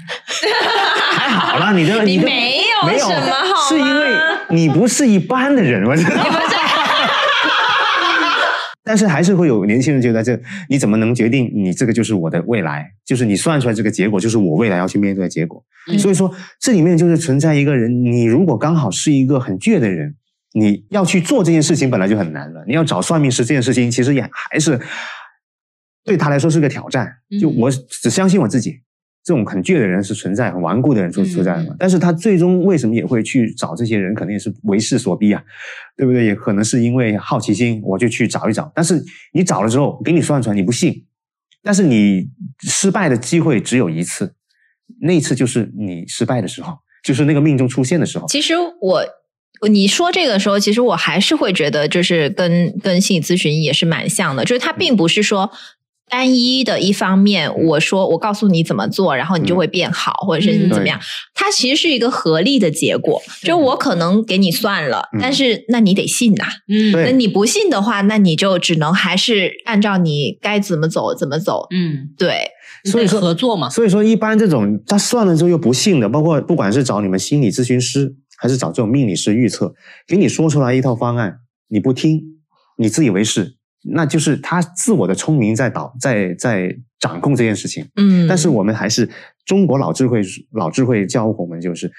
[1.17, 2.54] 还好啦，你的你的没
[2.93, 4.17] 有没有什么好是因为
[4.51, 6.11] 你不是一般的人，我知道。
[8.87, 12.87] 但是还是会有年轻人觉得这你怎么能决定你这个就是我的未来？
[13.07, 15.65] 就是你算出来这个结果，就是我未来要去面对的结果。
[15.91, 16.31] 嗯所以说
[16.61, 20.15] 这里面就是存在一个人，你如果刚好是一个很倔的人，
[20.53, 22.63] 你要去做这件事情本来就很难了。
[22.69, 24.79] 你要找算命师这件事情，其实也还是
[26.05, 27.11] 对他来说是个挑战。
[27.41, 28.83] 就嗯我只相信我自己，
[29.25, 31.69] 这种很倔的人是存在，很顽固的人是存在的嘛。
[31.71, 34.15] 嗯但是他最终为什么也会去找这些人？
[34.15, 35.43] 肯定也是为势所逼啊，
[35.97, 36.27] 对不对？
[36.27, 38.71] 也可能是因为好奇心，我就去找一找。
[38.75, 39.03] 但是
[39.33, 41.07] 你找了之后，给你算出来，你不信，
[41.63, 42.29] 但是你
[42.61, 44.35] 失败的机会只有一次，
[45.01, 48.27] 那一次就是你失败的时候，就是那个命中出现的时候。
[48.29, 48.53] 其实
[48.83, 49.03] 我
[49.71, 55.51] 你说这个时候，其实我还是会觉得，就是跟跟心理咨询也是蛮像的，就是它并不是说。
[56.09, 61.01] 单一的一方面，我说我告诉你怎么做，然后你就会变好，或者是你怎么样，
[61.35, 63.21] 它其实是一个合力的结果。
[63.43, 65.19] 就我可能给你算了，嗯。
[65.21, 66.93] 但是那你得信呐、嗯。
[66.93, 71.67] 那你不信的话，那你就只能还是按照你该怎么走怎么走。
[71.71, 72.51] 嗯，对，
[72.85, 79.75] 所以说合作嘛，所以说，一般这种他算了之后又不信的，包括不管是找你们心理咨询师，还是找这种命理师预测，
[80.07, 81.39] 给你说出来一套方案，
[81.69, 82.21] 你不听，
[82.77, 87.87] 你自以为是，那就是他自我的聪明在导在在掌控这件事情。
[87.97, 89.09] 嗯，但是我们还是
[89.45, 90.23] 中国老智慧，
[90.53, 91.93] 老智慧教我们就是，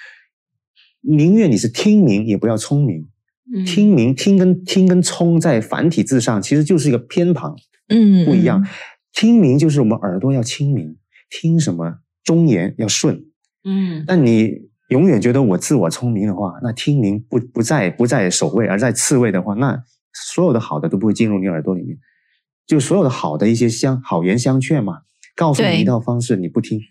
[1.01, 3.07] 宁愿你是听明，也不要聪明。
[3.53, 7.55] 嗯听明听跟听跟聪在繁体字上其实就是一个偏旁，
[7.89, 8.65] 嗯不一样。
[9.13, 10.97] 听明就是我们耳朵要清明，
[11.29, 13.23] 听什么忠言要顺。
[13.63, 14.49] 嗯但你
[14.89, 19.79] 永远觉得我自我聪明的话，那听明不不在不在首位，而在次位的话，那
[20.15, 21.97] 所有的好的都不会进入你耳朵里面。
[22.65, 25.01] 就所有的好的一些相好言相劝嘛，
[25.35, 26.81] 告诉你一套方式，你不听，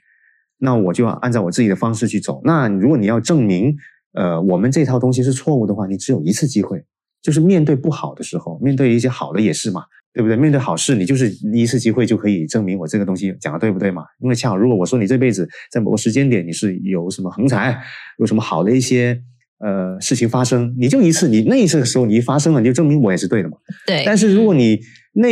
[0.59, 2.41] 那我就要按照我自己的方式去走。
[2.45, 3.75] 那如果你要证明，
[4.13, 6.85] 呃，我们这套东西是错误的话，你只有一次机会，
[7.21, 10.37] 就是面对不好的时候，面对一些好的也是嘛，对不对？
[10.37, 14.05] 面对好事，你就是一次机会就可以证明我这个东西讲的对不对嘛？
[14.21, 17.83] 因为恰好，如果我说你这辈子在某个时间点你是有什么横财，
[18.19, 19.21] 有什么好的一些
[19.59, 23.57] 呃事情发生，你就一次，你那一次的时候你一发生了，你就证明我也是对的嘛。
[23.87, 24.81] 对，但是如果你
[25.15, 25.29] 那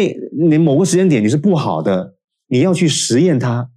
[0.49, 2.15] 你某个时间点你是不好的，
[2.49, 3.69] 你要去实验它，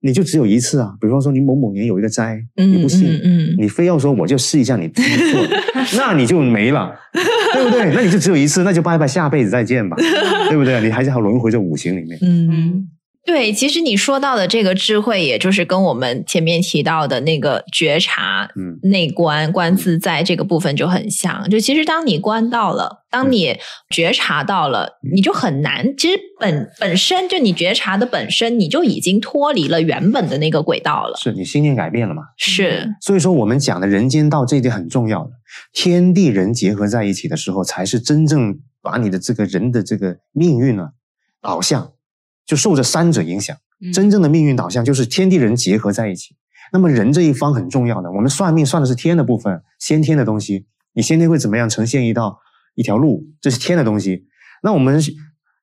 [0.00, 0.92] 你就只有一次啊。
[1.00, 5.02] 比方说你某某年有一个灾，嗯你不信，嗯嗯你非要说我就试一下你错
[5.42, 5.48] 了，
[5.96, 6.94] 那你就没了，
[7.54, 7.92] 对不对？
[7.94, 9.96] 那你就只有一次，那就拜拜，下辈子再见吧，
[10.48, 10.80] 对不对？
[10.80, 12.18] 你还是要轮回这五行里面。
[12.22, 12.88] 嗯，
[13.24, 21.46] 对，其实你说到的这个智慧，也就是跟我们前面提到的那个觉察、嗯内观、观自在这个部分就很像。
[21.50, 23.58] 就其实当你观到了，当你
[23.90, 25.94] 觉察到了，你就很难。
[25.98, 31.18] 其实本本身就你觉察的本身，你就已经脱离了原本的那个轨道了。
[31.18, 32.22] 是你心念改变了嘛？
[32.38, 35.32] 是，所以说我们讲的人间道这一点很重要的，
[35.74, 40.92] 天地人结合在一起的时候，才是真正把你的这个人的这个命运啊
[41.42, 41.92] 导向，
[42.48, 43.56] 就受这三者影响。
[43.80, 46.34] 嗯真正的命运导向就是天地人结合在一起。
[46.72, 50.66] 那么人这一方很重要的，我们算命算的是天的部分，先天的东西。
[50.94, 52.40] 你先天会怎么样呈现一道
[52.74, 54.26] 一条路，这是天的东西。
[54.64, 55.00] 那我们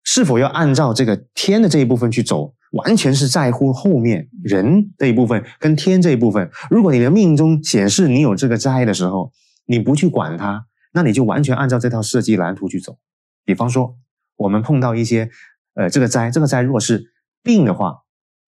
[0.05, 2.53] 是否要按照这个天的这一部分去走？
[2.71, 6.49] 完全是在乎后面人这一部分跟天这一部分。
[6.69, 9.31] 如果你的命中显示你有这个灾的时候，
[9.65, 12.97] 你不去管它，那你就完全按照这套设计蓝图去走。
[13.45, 13.95] 比方说，
[14.37, 15.29] 我们碰到一些
[15.75, 17.03] 呃这个灾，这个灾如果是
[17.43, 17.99] 病的话，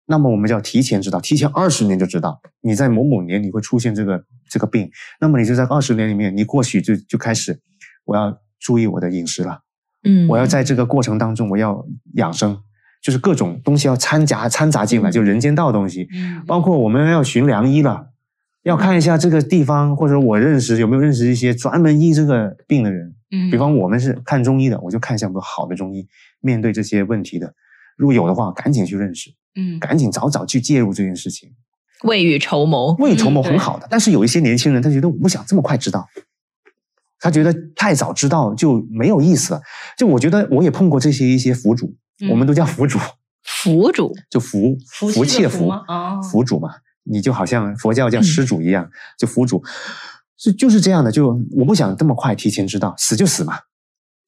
[0.06, 4.90] 那么我们就要提前知道，提前二十年就知道你在某某年你会出现这个这个病，
[5.20, 7.60] 那么你就在二十年里面，你或许就就开始
[8.06, 9.60] 我要注意我的饮食了。
[10.04, 12.56] 嗯，我要在这个过程当中，我要养生，
[13.02, 18.06] 就是各种东西要掺杂掺杂进来，就人间道的东西，嗯包括我们要寻良医了，
[18.62, 23.14] 要看一下这个地方，或者我认识有没有认识一些专门医这个病的人。
[23.30, 26.08] 嗯比方我们是看中医的，我就看一下有没有好的中医
[26.40, 27.54] 面对这些问题的，
[27.96, 31.50] 如果有的话，赶紧去认识，嗯赶紧早早去介入这件事情，
[32.04, 32.94] 未雨绸缪。
[32.98, 33.86] 未雨绸缪很好的。
[33.90, 36.06] 但是有一些年轻人，他觉得我不想这么快知道。
[37.20, 39.60] 他觉得太早知道就没有意思了。
[39.96, 42.96] 就我觉得我也碰过这些一些福主，嗯我们都叫福主，
[43.42, 46.70] 福主，就福福气的福气的福福吗哦福主嘛，
[47.02, 48.88] 你就好像佛教叫嗯施主一样，
[49.18, 49.60] 就福主，
[50.36, 51.10] 是就是这样的。
[51.10, 53.58] 就我不想这么快提前知道，死就死嘛。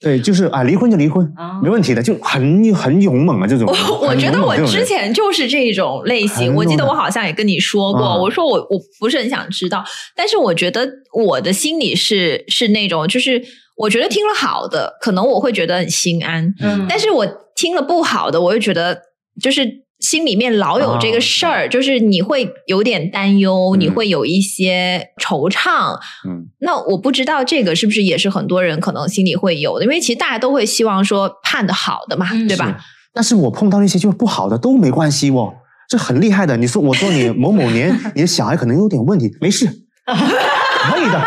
[0.00, 3.68] 对，就是啊，离婚就离婚，哦没问题的，就很很勇猛啊，这种。
[3.68, 9.84] 我我觉得我之前就是这种类型，我记得我好像也跟你说过，啊我说我我不是很想知道，
[10.16, 13.42] 但是我觉得我的心里是是那种，就是
[13.76, 18.98] 我觉得听了好的，可能我会觉得很心安，嗯但是我听了不好的，我又觉得
[19.38, 19.66] 就是
[20.00, 25.94] 心里面老有这个事儿，就是你会有点担忧，嗯你会有一些惆怅。
[26.26, 32.78] 嗯，那我不知道这个是不是也是很多人可能心里会有的，因为其实大家都会希望说判的好的嘛，嗯对吧？
[33.12, 35.52] 但是我碰到那些就是不好的都没关系哦，
[35.88, 36.56] 这很厉害的。
[36.56, 39.66] 你说我说你某某年 你的小孩可能有点问题，没事，
[40.06, 41.20] 可以的，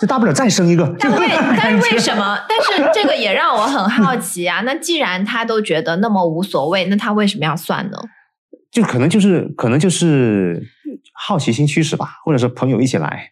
[0.00, 0.94] 这大不了再生一个。
[0.98, 2.38] 但为 但是为什么？
[2.48, 4.60] 但是这个也让我很好奇啊。
[4.62, 7.98] 那既然他都觉得那么无所谓，那他为什么要算呢？
[8.70, 10.62] 就可能就是可能就是
[11.12, 13.30] 好奇心驱使吧，或者说朋友一起来，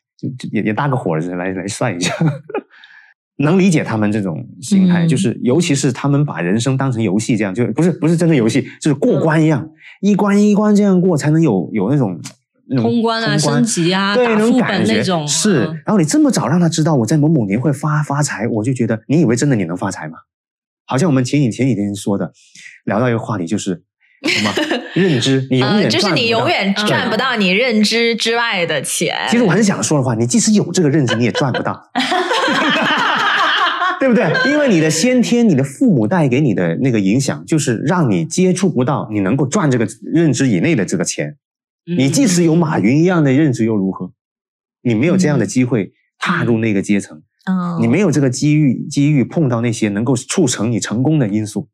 [0.52, 2.14] 也也搭个伙子来来算一下。
[3.38, 9.68] 能理解他们这种心态，嗯就是尤其是他们把人生当成游戏这样，就不是不是真的游戏，就是过关一样，
[10.00, 12.20] 一关一关这样过，才能有有那种
[12.76, 15.64] 通关啊、升级啊、对那种打副感觉本那种是。
[15.64, 20.18] 嗯然后你这么早让他知道我在某某年会发发财，我就觉得你以为真的你能发财吗？
[20.86, 22.32] 好像我们前几前几天说的，
[22.84, 23.82] 聊到一个话题就是
[24.28, 24.52] 什么
[24.94, 29.14] 认知，你永呃，远就是你永远嗯赚不到你认知之外的钱。
[29.28, 31.82] 其实我很想说的话，你即使有这个认知，你也赚不到，
[33.98, 34.24] 对不对？
[34.50, 41.36] 因为你的先天，你的父母带给你的那个影响，就是让你接触不到你能够赚这个认知以内的这个钱。
[41.86, 44.12] 嗯你即使有马云一样的认知又如何？
[44.82, 51.68] 你没有这样的机会踏入那个阶层，啊，你没有这个机遇，机遇碰到那些能够促成你成功的因素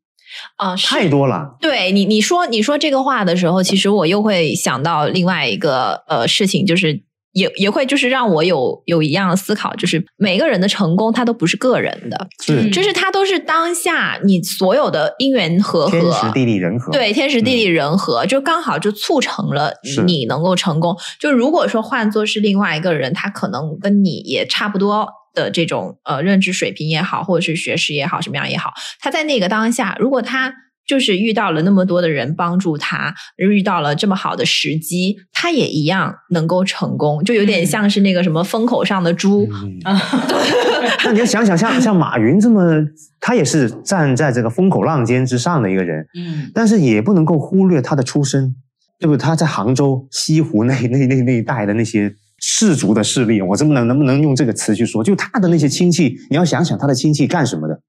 [0.57, 1.57] 啊、是太多了。
[1.59, 7.01] 对你，你说你说这个话的时候，其实我又会想到另外一个呃事情，就是
[7.39, 16.91] 也也会就是让我有有一样的思考，就是每个人的成功，他都不是个人的，是就是他都是当下你所有的因缘和合，天时地利人和。
[16.91, 19.73] 对，天时地利人和，就刚好就促成了
[20.05, 20.95] 你能够成功。
[21.19, 30.53] 就如果说换作是另外一个人，他可能跟你也差不多的这种呃认知水平也好，或者是学识也好，什么样也好，他在那个当下，如果他
[30.89, 39.47] 就是遇到了那么多的人帮助他，遇到了这么好的时机，他也一样能够成功，就有点像是那个什么风口上的猪。
[39.85, 39.95] 嗯
[41.05, 42.83] 那你要想想，像像马云这么，
[43.19, 48.55] 他也是站在这个风口浪尖之上的一个人，嗯但是也不能够忽略他的出身，
[48.97, 49.21] 对不对？
[49.21, 55.03] 他在杭州、西湖那那那那一带的那些氏族的势力，我这么能能不能用这个词去说？
[55.03, 57.79] 就他的那些亲戚，你要想想他的亲戚干什么的，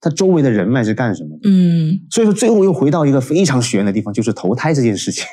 [0.00, 1.48] 他周围的人脉是干什么的？
[1.48, 5.24] 嗯，所以说，最后又回到一个非常悬的地方，就是投胎这件事情，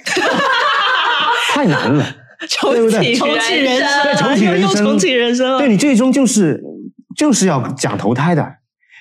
[1.53, 2.05] 太难了。
[2.71, 5.57] 对不对重启人生啊，对重启人生又重启人生。
[5.57, 6.61] 对你最终就是
[7.15, 8.45] 就是要讲投胎的。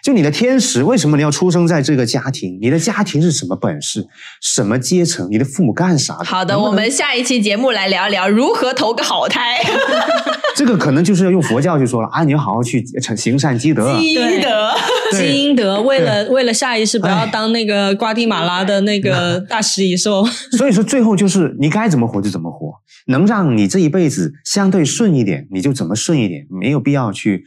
[0.07, 2.61] 就你的天使，为什么你要出生在这个家庭？
[2.63, 4.07] 你的家庭是什么本事？
[4.41, 5.29] 什么阶层？
[5.29, 6.25] 你的父母干啥的？
[6.25, 9.59] 好的，能能我们下一期节目来聊聊如何投个好胎，
[10.55, 13.99] 这个可能就是要用佛教去说了啊，你要好好去成行善积德。
[13.99, 14.71] 积德。
[15.11, 20.25] 积阴德，为了为了下一世不要当那个瓜地马拉的那个大食蚁兽。
[20.57, 22.73] 所以说，最后就是你该怎么活就怎么活，
[23.09, 27.43] 能让你这一辈子相对顺一点，你就怎么顺一点，没有必要去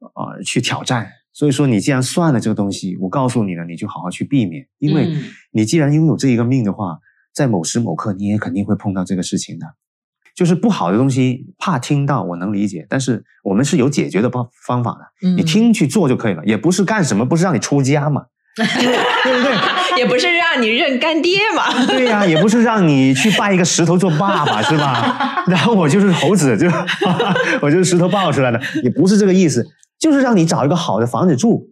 [0.00, 1.06] 呃去挑战。
[1.40, 5.22] 所以说，你既然算了这个东西，我告诉你了，你就好好去避免，因为嗯
[5.52, 6.98] 你既然拥有这一个命的话，
[7.32, 9.66] 在某时某刻你也肯定会碰到这个事情的。
[10.36, 14.98] 就是不好的东西，怕听到，我能理解，但是我们是有解决的方方法的。
[15.26, 18.66] 嗯你听去做就可以了，也不是干什么，不是让你出家嘛， 对
[19.34, 19.56] 不对？
[19.96, 21.86] 也不是让你认干爹嘛。
[21.86, 25.44] 对呀、也不是让你去拜一个石头做爸爸，是吧？
[25.48, 26.68] 然后我就是猴子，就
[27.62, 29.66] 我就是石头爆出来的，也不是这个意思，
[30.00, 31.68] 就是让你找一个好的房子住，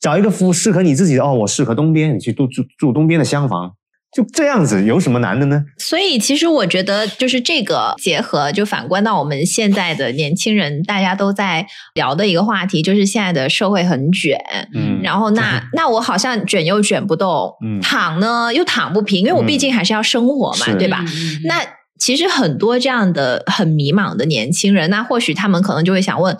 [0.00, 1.22] 找一个符适合你自己的。
[1.22, 3.72] 哦，我适合东边，你去住住住东边的厢房，
[4.16, 5.62] 就这样子，有什么难的呢？
[5.78, 14.38] 所以，其实我觉得，就是这个结合，就反观到我们现在的年轻人，大家都在聊的一个话题，就是现在的社会很卷。
[14.74, 21.04] 嗯，然后那 那我好像卷又卷不动，嗯躺呢又躺不平，因为我毕竟还是要生活嘛，是对吧？
[21.06, 21.56] 嗯那
[21.98, 26.36] 其实很多这样的很迷茫的年轻人，那或许他们可能就会想问。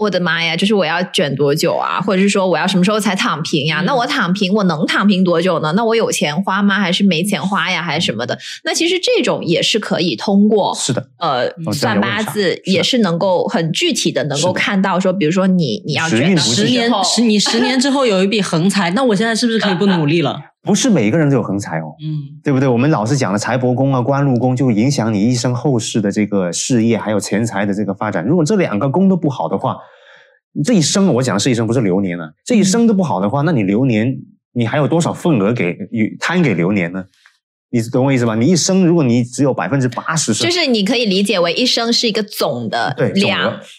[0.00, 0.56] 我的妈呀！
[0.56, 2.00] 就是我要卷多久啊？
[2.00, 3.82] 或者是说我要什么时候才躺平呀？
[3.82, 5.72] 嗯那我躺平，我能躺平多久呢？
[5.76, 6.80] 那我有钱花吗？
[6.80, 7.82] 还是没钱花呀？
[7.82, 8.38] 还是什么的？
[8.64, 20.49] 那其实这种也是可以通过是的，呃算八字，也是能够很具体的能够看到说，比如说你你要卷十年十你十年之后有一笔横财，那我现在是不是可以不努力了？
[20.62, 21.94] 不是每一个人都有横财哦。
[22.02, 22.68] 嗯对不对？
[22.68, 28.24] 我们老是讲的财帛宫啊、官禄宫，就会影响你一生后世的这个事业还有钱财的这个发展。
[28.24, 29.76] 如果这两个宫都不好的话，
[30.52, 34.16] 你这一生我讲的是一生，不是流年啊，这一生都不好的话，那你流年
[34.52, 37.04] 你还有多少份额给与摊给流年呢？
[37.72, 38.34] 你懂我意思吧？
[38.34, 43.30] 你一生如果你只有百分之八十是，就是你可以理解为一生是一个总的对总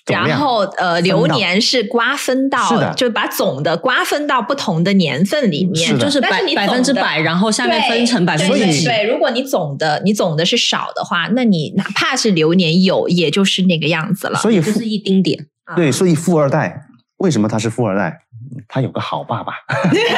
[0.07, 8.85] 然后呃流年是瓜分到，是的就把总的瓜分到不同的年份里面，是就是百百分之百，然后下面分成百分之几。
[8.85, 14.39] 对，如果你总的你总的是少的话，那你哪怕是流年有，也就是那个样子了。
[14.39, 16.84] 所以富就是一丁点，啊对，所以富二代
[17.18, 18.19] 为什么他是富二代？
[18.68, 19.53] 他有个好爸爸，
[19.90, 20.10] 对不对？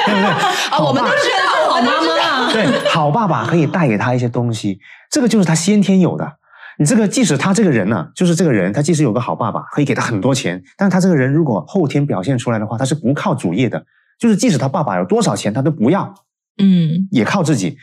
[0.71, 4.79] 啊，我们都知道，好我们妈妈啊，对，好爸爸可以带给他一些东西，
[5.11, 6.33] 这个就是他先天有的。
[6.79, 13.85] 你这个，即使他这个人呢、就是这个人，他即使有个好爸爸，可以给他很多钱，但是他这个人如果后天表现出来的话，他是不靠主业的，
[14.19, 16.11] 就是即使他爸爸有多少钱，他都不要，
[16.57, 17.77] 嗯也靠自己。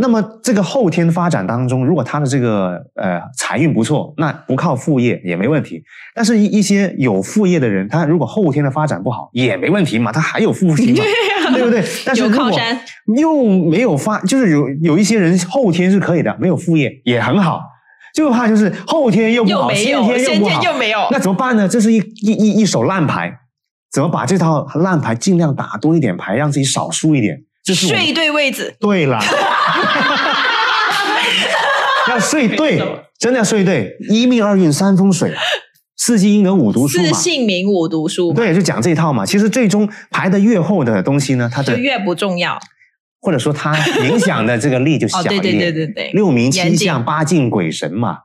[0.00, 5.82] 那么这个后天发展当中，如果他的这个呃财运不错，那不靠副业也没问题。
[6.14, 11.82] 但是一一些有副业的人，他如果后天的发展不好也没问题嘛，他还有副业嘛， 对不对？
[12.06, 12.80] 但是有如果靠山
[13.16, 17.60] 又没有发，就是有有一些人后天是可以的，没有副业也很好，
[18.14, 21.66] 就怕就是后天又不好，先天先又不好，天又没有，那怎么办呢？
[21.68, 23.32] 这是一一一一手烂牌，
[23.90, 27.42] 怎么把这套烂牌尽量打多一点牌，让自己少输一点？
[27.68, 28.74] 这是睡对位置。
[28.80, 29.20] 对了，
[32.08, 32.82] 要睡对，
[33.18, 35.34] 真的要睡对，一命二运三风水，
[35.94, 37.18] 四季阴德五读书四嘛。
[37.18, 39.26] 姓名五读书，，对，就讲这一套嘛。
[39.26, 42.58] 其实最终排的越厚的东西呢，它的就越不重要。
[43.20, 43.76] 或者说它
[44.06, 45.42] 影响的这个力就小哦，一点。
[45.42, 48.20] 对对对对对，六名七相八敬鬼神嘛，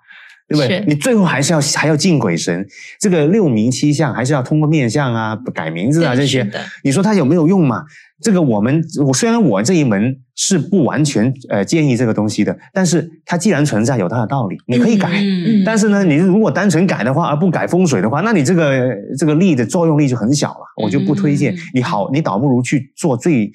[0.54, 0.84] 对不对？
[0.88, 2.66] 你最后还是要还要敬鬼神，
[3.00, 6.48] 这个六名七相还是要通过面相啊、改名字啊这些
[6.84, 7.84] 你说它有没有用嘛？
[8.22, 15.10] 这个我们我虽然我这一门是不完全呃建议这个东西的，但是它既然存在，有它的道理，你可以改。
[15.20, 20.62] 嗯，但是呢，你如果单纯改的话，而不改风水的话，那你这个这个力的作用力就很小了。
[20.82, 23.52] 我就不推荐嗯你好，你倒不如去做最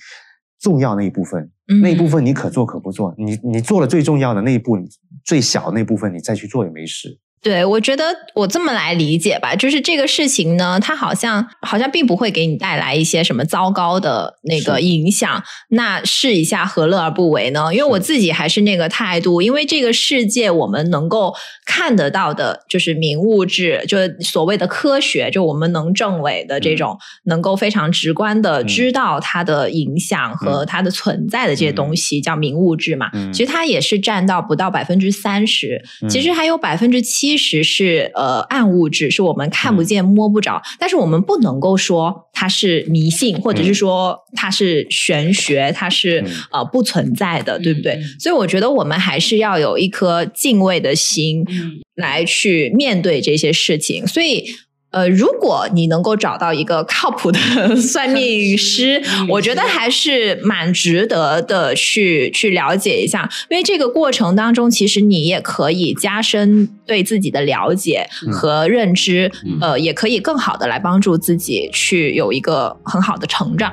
[0.60, 3.14] 重要那一部分，嗯那一部分你可做可不做。
[3.16, 4.86] 你你做了最重要的那一步，你
[5.28, 7.18] 最小那部分你再去做也没事。
[7.42, 8.04] 对，我觉得
[8.34, 15.42] 我这么来理解吧，就是这个事情呢，它好像好像并不会给你带来一些什么糟糕的那个影响。
[15.70, 17.72] 那试一下，何乐而不为呢？
[17.72, 21.34] 因为我自己还是那个态度，因为这个世界我们能够
[21.64, 28.66] 看得到的，就是明物质，就是所谓的科学，就我们能证伪的这种，能够非常直观的嗯。
[28.66, 33.08] 知道它的影响和它的存在的这些东西，叫明物质嘛。
[33.12, 33.32] 嗯。
[33.32, 36.08] 其实它也是占到不到百分之三十，嗯。
[36.08, 46.28] 其实还有百分之七十是呃暗物质，是我们看嗯不见、摸不着，但是我们不能够说它是迷信，或者是说它是玄学，它是、嗯。
[46.50, 47.92] 呃不存在的，对不对？
[47.92, 48.02] 嗯。
[48.18, 51.80] 所以我觉得我们还是要有一颗敬畏的心，嗯。
[51.94, 54.06] 来去面对这些事情。
[54.06, 54.44] 所以，
[54.90, 57.38] 呃，如果你能够找到一个靠谱的
[57.76, 73.72] 算命师嗯，我觉得还是蛮值得的去去了解一下，因为这个过程当中，其实你也可以加深对自己的了解嗯和认知，嗯呃，也可以更好的来帮助自己去有一个很好的成长。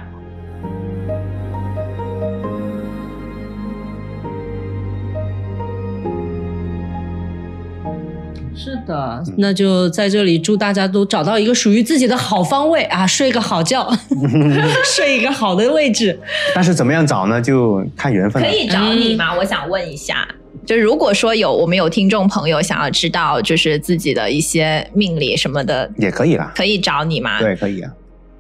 [8.86, 13.91] 的，那就在这里祝大家都找到一个属于自己的好方位啊，睡个好觉，
[14.86, 16.20] 睡一个好的位置。
[16.53, 17.41] 但是怎么样找呢？
[17.41, 18.49] 就看缘分了。
[18.49, 19.36] 可以找你吗？
[19.36, 20.28] 我想问一下，
[20.66, 26.52] 就如果说有我们有听众朋友想要知道，就是自己的一些命理什么的，也可以啦。
[26.56, 27.40] 可以找你吗？
[27.40, 27.91] 对，可以啊。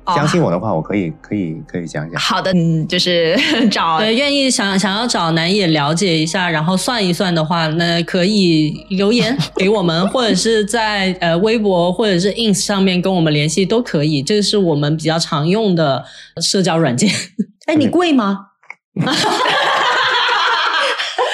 [0.05, 2.19] 哦相信我的话，我可以可以可以讲讲。
[2.21, 3.35] 好的，嗯，就是
[3.71, 14.21] 找对，愿意想想要找南野了解一下，然后算一算的话，那可以留言 给我们，或者是在呃微博或者是 ins 上面跟我们联系都可以。
[14.21, 16.05] 这个是我们比较常用的
[16.41, 17.09] 社交软件。
[17.65, 18.39] 哎，你贵吗？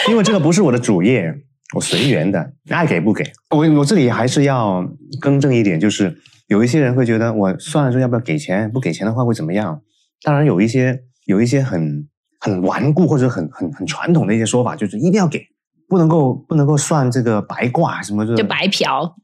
[0.10, 1.32] 因为这个不是我的主业，
[1.76, 3.24] 我随缘的，爱给不给。
[3.50, 4.84] 我我这里还是要
[5.20, 6.18] 更正一点，就是
[6.52, 9.80] 有一些人会觉得我算了之后要不要给钱，不给钱的话会怎么样？
[10.22, 12.06] 当然有一些有一些很
[12.42, 15.40] 很顽固或者很很很传统的一些说法，就是一定要给，
[15.88, 19.16] 不能够不能够算这个白卦什么的，就白嫖，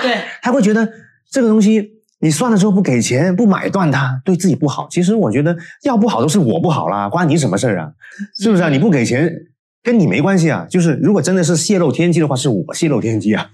[0.00, 0.90] 对，他会觉得
[1.30, 1.86] 这个东西
[2.20, 4.88] 你算了之后不给钱，不买断它，对自己不好。
[4.90, 5.54] 其实我觉得
[5.84, 7.92] 要不好都是我不好啦，关你什么事儿啊？
[8.40, 8.70] 是不是啊？
[8.70, 9.30] 你不给钱
[9.82, 10.66] 跟你没关系啊。
[10.70, 13.50] 就是如果真的是泄露天机的话，是我泄露天机啊，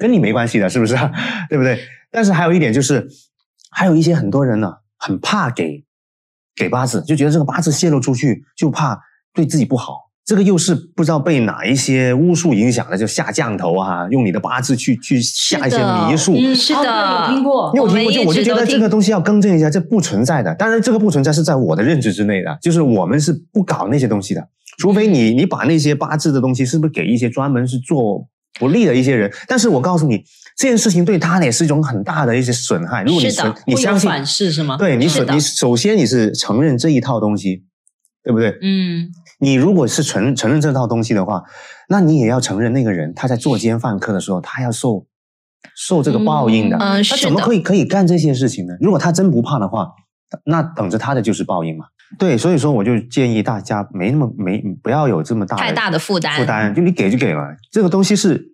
[0.00, 1.12] 跟你没关系的，是不是啊？
[1.50, 1.78] 对不对？
[2.10, 3.06] 但是还有一点就是，
[3.70, 5.84] 还有一些很多人呢，很怕给
[6.56, 8.98] 给八字，就觉得这个八字泄露出去，就怕
[9.34, 10.10] 对自己不好。
[10.24, 16.34] 这个又是不知道被哪一些巫术影响的，就下降头啊，用你的八字去去下一些迷术。
[16.38, 20.54] 嗯，是的哦有听过有听过，就我就觉得这个东西要更正一下，这不存在的。
[20.54, 24.48] 当然，这个不存在是在我的认知之内的，就是我们是不搞那些东西的。
[24.78, 28.26] 除非你你把那些八字的东西是不是给一些专门是做
[28.60, 29.28] 不利的一些人？
[29.48, 30.18] 但是我告诉你，
[30.56, 33.02] 这件事情对他也是一种很大的一些损害。
[33.02, 34.76] 如果你是的你相信，反噬是吗？
[34.76, 37.64] 对你首你首先你是承认这一套东西，
[38.22, 38.56] 对不对？
[38.62, 39.08] 嗯，
[39.40, 41.42] 你如果是承承认这套东西的话，
[41.88, 45.06] 那你也要承认那个人他在作奸犯科的时候，他要受
[45.74, 46.76] 受这个报应的。
[46.76, 47.54] 嗯，他怎么可。
[47.54, 48.74] 以可以干这些事情呢？
[48.80, 49.88] 如果他真不怕的话，
[50.44, 51.86] 那等着他的就是报应嘛。
[52.18, 58.52] 对，所以说我就建议大家没那么没不要有这么大的太大的负担，负担，就你给就给了，这个东西是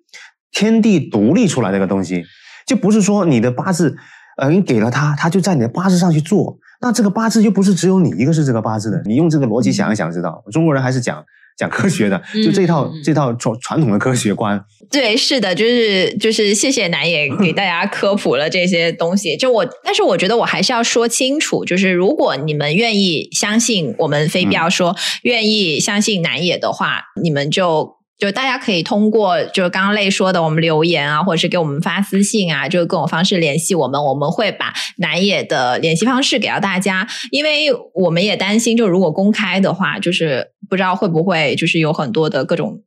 [0.52, 2.24] 天地独立出来的一个东西，
[2.66, 3.96] 就不是说你的八字，
[4.36, 11.24] 呃，你给了他，他就在你的八字上去做，那这个八字又不是只有你一个是这个八字的，你用这个逻辑想一想，知道中国人还是讲
[11.56, 19.36] 讲科学的，就这套、这套传传统的科学观，对，是的，就是就是谢谢南野给大家科普了这些东西。
[19.36, 27.96] 就我，但是我觉得我还是要说清楚，就是如果你们愿意相信我们飞镖说、愿意相信南野的话，你们就。
[28.18, 42.82] 就大家可以通过，就是刚刚类说的，我们留言啊，或者是给我们发私信啊，就各种方式联系我们，我们会把南野的联系方式给到大家，因为我们也担心，就如果公开的话，就是不知道会不会就是有很多的各种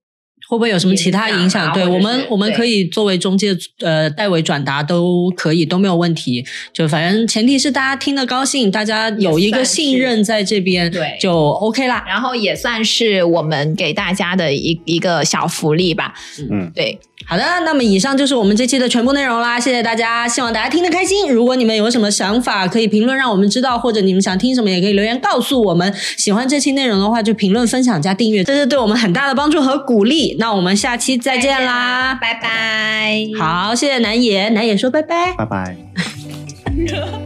[0.49, 1.71] 会不会有什么其他影响？
[1.73, 6.43] 对我们，我们可以作为中介，呃，代为转达都可以，都没有问题。
[6.73, 12.03] 就反正前提是大家听得高兴，大家有一个信任在这边，对就 OK 啦。
[12.07, 16.15] 然后也算是我们给大家的一一个小福利吧。
[16.51, 16.97] 嗯，对，
[17.27, 21.29] 好的，那么以上就是我们这期的全部内容啦，谢谢大家，希望大家听得开心。
[21.29, 25.93] 如果你们有什么想法，可以评论让我们知道，或者你们想听什么，也可以留言告诉我们。
[26.17, 30.35] 喜欢这期内容的话，就评论、分享加订阅，这是对我们很大的帮助和鼓励。
[30.39, 33.27] 那我们下期再见啦，拜拜。
[33.37, 35.33] 好，谢谢南野，南野说拜拜。
[35.33, 35.75] 拜拜。